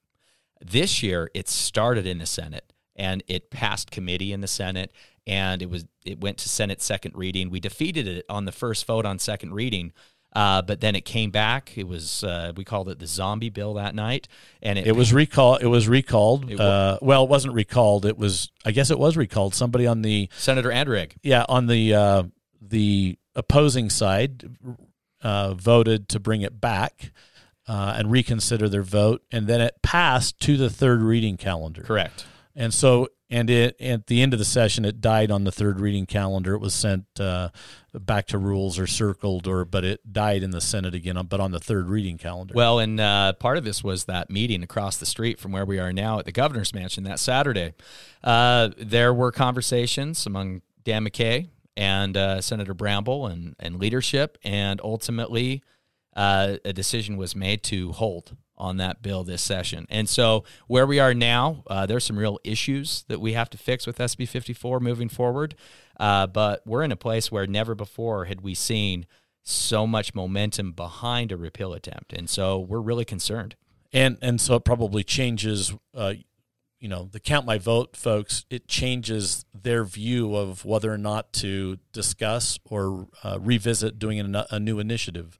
This 0.60 1.02
year, 1.02 1.30
it 1.34 1.48
started 1.48 2.06
in 2.06 2.18
the 2.18 2.26
Senate 2.26 2.72
and 2.96 3.22
it 3.28 3.50
passed 3.50 3.90
committee 3.90 4.32
in 4.32 4.40
the 4.40 4.48
Senate, 4.48 4.92
and 5.26 5.62
it 5.62 5.70
was 5.70 5.84
it 6.04 6.20
went 6.20 6.38
to 6.38 6.48
Senate 6.48 6.82
second 6.82 7.14
reading. 7.14 7.50
We 7.50 7.60
defeated 7.60 8.08
it 8.08 8.24
on 8.28 8.44
the 8.44 8.52
first 8.52 8.86
vote 8.86 9.06
on 9.06 9.18
second 9.18 9.54
reading. 9.54 9.92
Uh, 10.32 10.60
but 10.60 10.82
then 10.82 10.94
it 10.94 11.06
came 11.06 11.30
back. 11.30 11.72
It 11.76 11.88
was 11.88 12.22
uh, 12.22 12.52
we 12.56 12.62
called 12.62 12.90
it 12.90 12.98
the 12.98 13.06
zombie 13.06 13.48
bill 13.48 13.74
that 13.74 13.94
night, 13.94 14.28
and 14.60 14.78
it, 14.78 14.88
it 14.88 14.94
was 14.94 15.10
recalled. 15.10 15.62
It 15.62 15.66
was 15.66 15.88
recalled. 15.88 16.50
It 16.50 16.60
uh, 16.60 16.98
well, 17.00 17.24
it 17.24 17.30
wasn't 17.30 17.54
recalled. 17.54 18.04
It 18.04 18.18
was 18.18 18.50
I 18.62 18.72
guess 18.72 18.90
it 18.90 18.98
was 18.98 19.16
recalled. 19.16 19.54
Somebody 19.54 19.86
on 19.86 20.02
the 20.02 20.28
Senator 20.36 20.68
Anderegg. 20.68 21.12
Yeah, 21.22 21.46
on 21.48 21.68
the 21.68 21.94
uh, 21.94 22.22
the 22.70 23.18
opposing 23.34 23.90
side 23.90 24.56
uh, 25.22 25.54
voted 25.54 26.08
to 26.10 26.20
bring 26.20 26.42
it 26.42 26.60
back 26.60 27.12
uh, 27.68 27.94
and 27.96 28.10
reconsider 28.10 28.68
their 28.68 28.82
vote, 28.82 29.22
and 29.32 29.46
then 29.46 29.60
it 29.60 29.82
passed 29.82 30.40
to 30.40 30.56
the 30.56 30.70
third 30.70 31.02
reading 31.02 31.36
calendar. 31.36 31.82
Correct. 31.82 32.24
And 32.54 32.72
so, 32.72 33.08
and 33.28 33.50
it 33.50 33.78
at 33.80 34.06
the 34.06 34.22
end 34.22 34.32
of 34.32 34.38
the 34.38 34.44
session, 34.44 34.84
it 34.84 35.00
died 35.00 35.30
on 35.30 35.44
the 35.44 35.52
third 35.52 35.80
reading 35.80 36.06
calendar. 36.06 36.54
It 36.54 36.60
was 36.60 36.74
sent 36.74 37.04
uh, 37.18 37.50
back 37.92 38.28
to 38.28 38.38
rules 38.38 38.78
or 38.78 38.86
circled, 38.86 39.46
or 39.46 39.64
but 39.64 39.84
it 39.84 40.12
died 40.12 40.42
in 40.42 40.52
the 40.52 40.60
Senate 40.60 40.94
again, 40.94 41.20
but 41.28 41.40
on 41.40 41.50
the 41.50 41.58
third 41.58 41.88
reading 41.88 42.18
calendar. 42.18 42.54
Well, 42.54 42.78
and 42.78 43.00
uh, 43.00 43.32
part 43.34 43.58
of 43.58 43.64
this 43.64 43.82
was 43.82 44.04
that 44.04 44.30
meeting 44.30 44.62
across 44.62 44.96
the 44.96 45.06
street 45.06 45.38
from 45.40 45.52
where 45.52 45.64
we 45.64 45.78
are 45.78 45.92
now 45.92 46.18
at 46.20 46.24
the 46.24 46.32
governor's 46.32 46.72
mansion 46.72 47.04
that 47.04 47.18
Saturday. 47.18 47.74
Uh, 48.22 48.70
there 48.78 49.12
were 49.12 49.32
conversations 49.32 50.24
among 50.24 50.62
Dan 50.84 51.04
McCay, 51.04 51.48
and 51.76 52.16
uh, 52.16 52.40
Senator 52.40 52.74
Bramble 52.74 53.26
and, 53.26 53.54
and 53.58 53.78
leadership. 53.78 54.38
And 54.42 54.80
ultimately, 54.82 55.62
uh, 56.14 56.56
a 56.64 56.72
decision 56.72 57.16
was 57.16 57.36
made 57.36 57.62
to 57.64 57.92
hold 57.92 58.36
on 58.56 58.78
that 58.78 59.02
bill 59.02 59.22
this 59.22 59.42
session. 59.42 59.86
And 59.90 60.08
so, 60.08 60.44
where 60.66 60.86
we 60.86 60.98
are 60.98 61.12
now, 61.12 61.62
uh, 61.66 61.86
there's 61.86 62.04
some 62.04 62.18
real 62.18 62.38
issues 62.42 63.04
that 63.08 63.20
we 63.20 63.34
have 63.34 63.50
to 63.50 63.58
fix 63.58 63.86
with 63.86 63.98
SB 63.98 64.26
54 64.26 64.80
moving 64.80 65.08
forward. 65.08 65.54
Uh, 65.98 66.26
but 66.26 66.66
we're 66.66 66.82
in 66.82 66.92
a 66.92 66.96
place 66.96 67.30
where 67.30 67.46
never 67.46 67.74
before 67.74 68.26
had 68.26 68.40
we 68.40 68.54
seen 68.54 69.06
so 69.42 69.86
much 69.86 70.14
momentum 70.14 70.72
behind 70.72 71.30
a 71.32 71.36
repeal 71.36 71.72
attempt, 71.72 72.12
and 72.12 72.28
so 72.28 72.58
we're 72.58 72.80
really 72.80 73.04
concerned. 73.04 73.54
And 73.92 74.18
and 74.20 74.40
so 74.40 74.56
it 74.56 74.64
probably 74.64 75.04
changes. 75.04 75.72
You 76.78 76.88
know, 76.88 77.08
the 77.10 77.20
count 77.20 77.46
my 77.46 77.58
vote 77.58 77.96
folks, 77.96 78.44
it 78.50 78.68
changes 78.68 79.44
their 79.54 79.84
view 79.84 80.36
of 80.36 80.64
whether 80.64 80.92
or 80.92 80.98
not 80.98 81.32
to 81.34 81.78
discuss 81.92 82.58
or 82.68 83.08
uh, 83.24 83.38
revisit 83.40 83.98
doing 83.98 84.34
a, 84.34 84.46
a 84.50 84.60
new 84.60 84.78
initiative. 84.78 85.38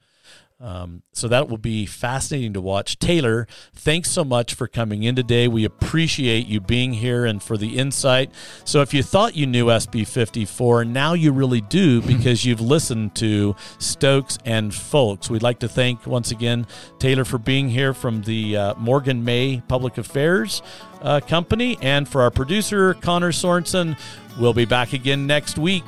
Um, 0.58 1.02
so 1.12 1.28
that 1.28 1.50
will 1.50 1.58
be 1.58 1.84
fascinating 1.84 2.54
to 2.54 2.62
watch. 2.62 2.98
Taylor, 2.98 3.46
thanks 3.74 4.10
so 4.10 4.24
much 4.24 4.54
for 4.54 4.66
coming 4.66 5.02
in 5.02 5.14
today. 5.14 5.48
We 5.48 5.66
appreciate 5.66 6.46
you 6.46 6.60
being 6.60 6.94
here 6.94 7.26
and 7.26 7.42
for 7.42 7.58
the 7.58 7.76
insight. 7.76 8.30
So 8.64 8.80
if 8.80 8.94
you 8.94 9.02
thought 9.02 9.36
you 9.36 9.46
knew 9.46 9.66
SB 9.66 10.06
54, 10.08 10.86
now 10.86 11.12
you 11.12 11.32
really 11.32 11.60
do 11.60 12.00
because 12.06 12.46
you've 12.46 12.62
listened 12.62 13.14
to 13.16 13.54
Stokes 13.78 14.38
and 14.46 14.74
Folks. 14.74 15.28
We'd 15.28 15.42
like 15.42 15.58
to 15.58 15.68
thank 15.68 16.06
once 16.06 16.30
again 16.30 16.66
Taylor 16.98 17.26
for 17.26 17.38
being 17.38 17.68
here 17.68 17.92
from 17.92 18.22
the 18.22 18.56
uh, 18.56 18.74
Morgan 18.76 19.24
May 19.24 19.62
Public 19.68 19.98
Affairs 19.98 20.62
uh, 21.02 21.20
Company 21.20 21.76
and 21.82 22.08
for 22.08 22.22
our 22.22 22.30
producer, 22.30 22.94
Connor 22.94 23.32
Sorensen. 23.32 23.98
We'll 24.40 24.54
be 24.54 24.64
back 24.64 24.94
again 24.94 25.26
next 25.26 25.58
week. 25.58 25.84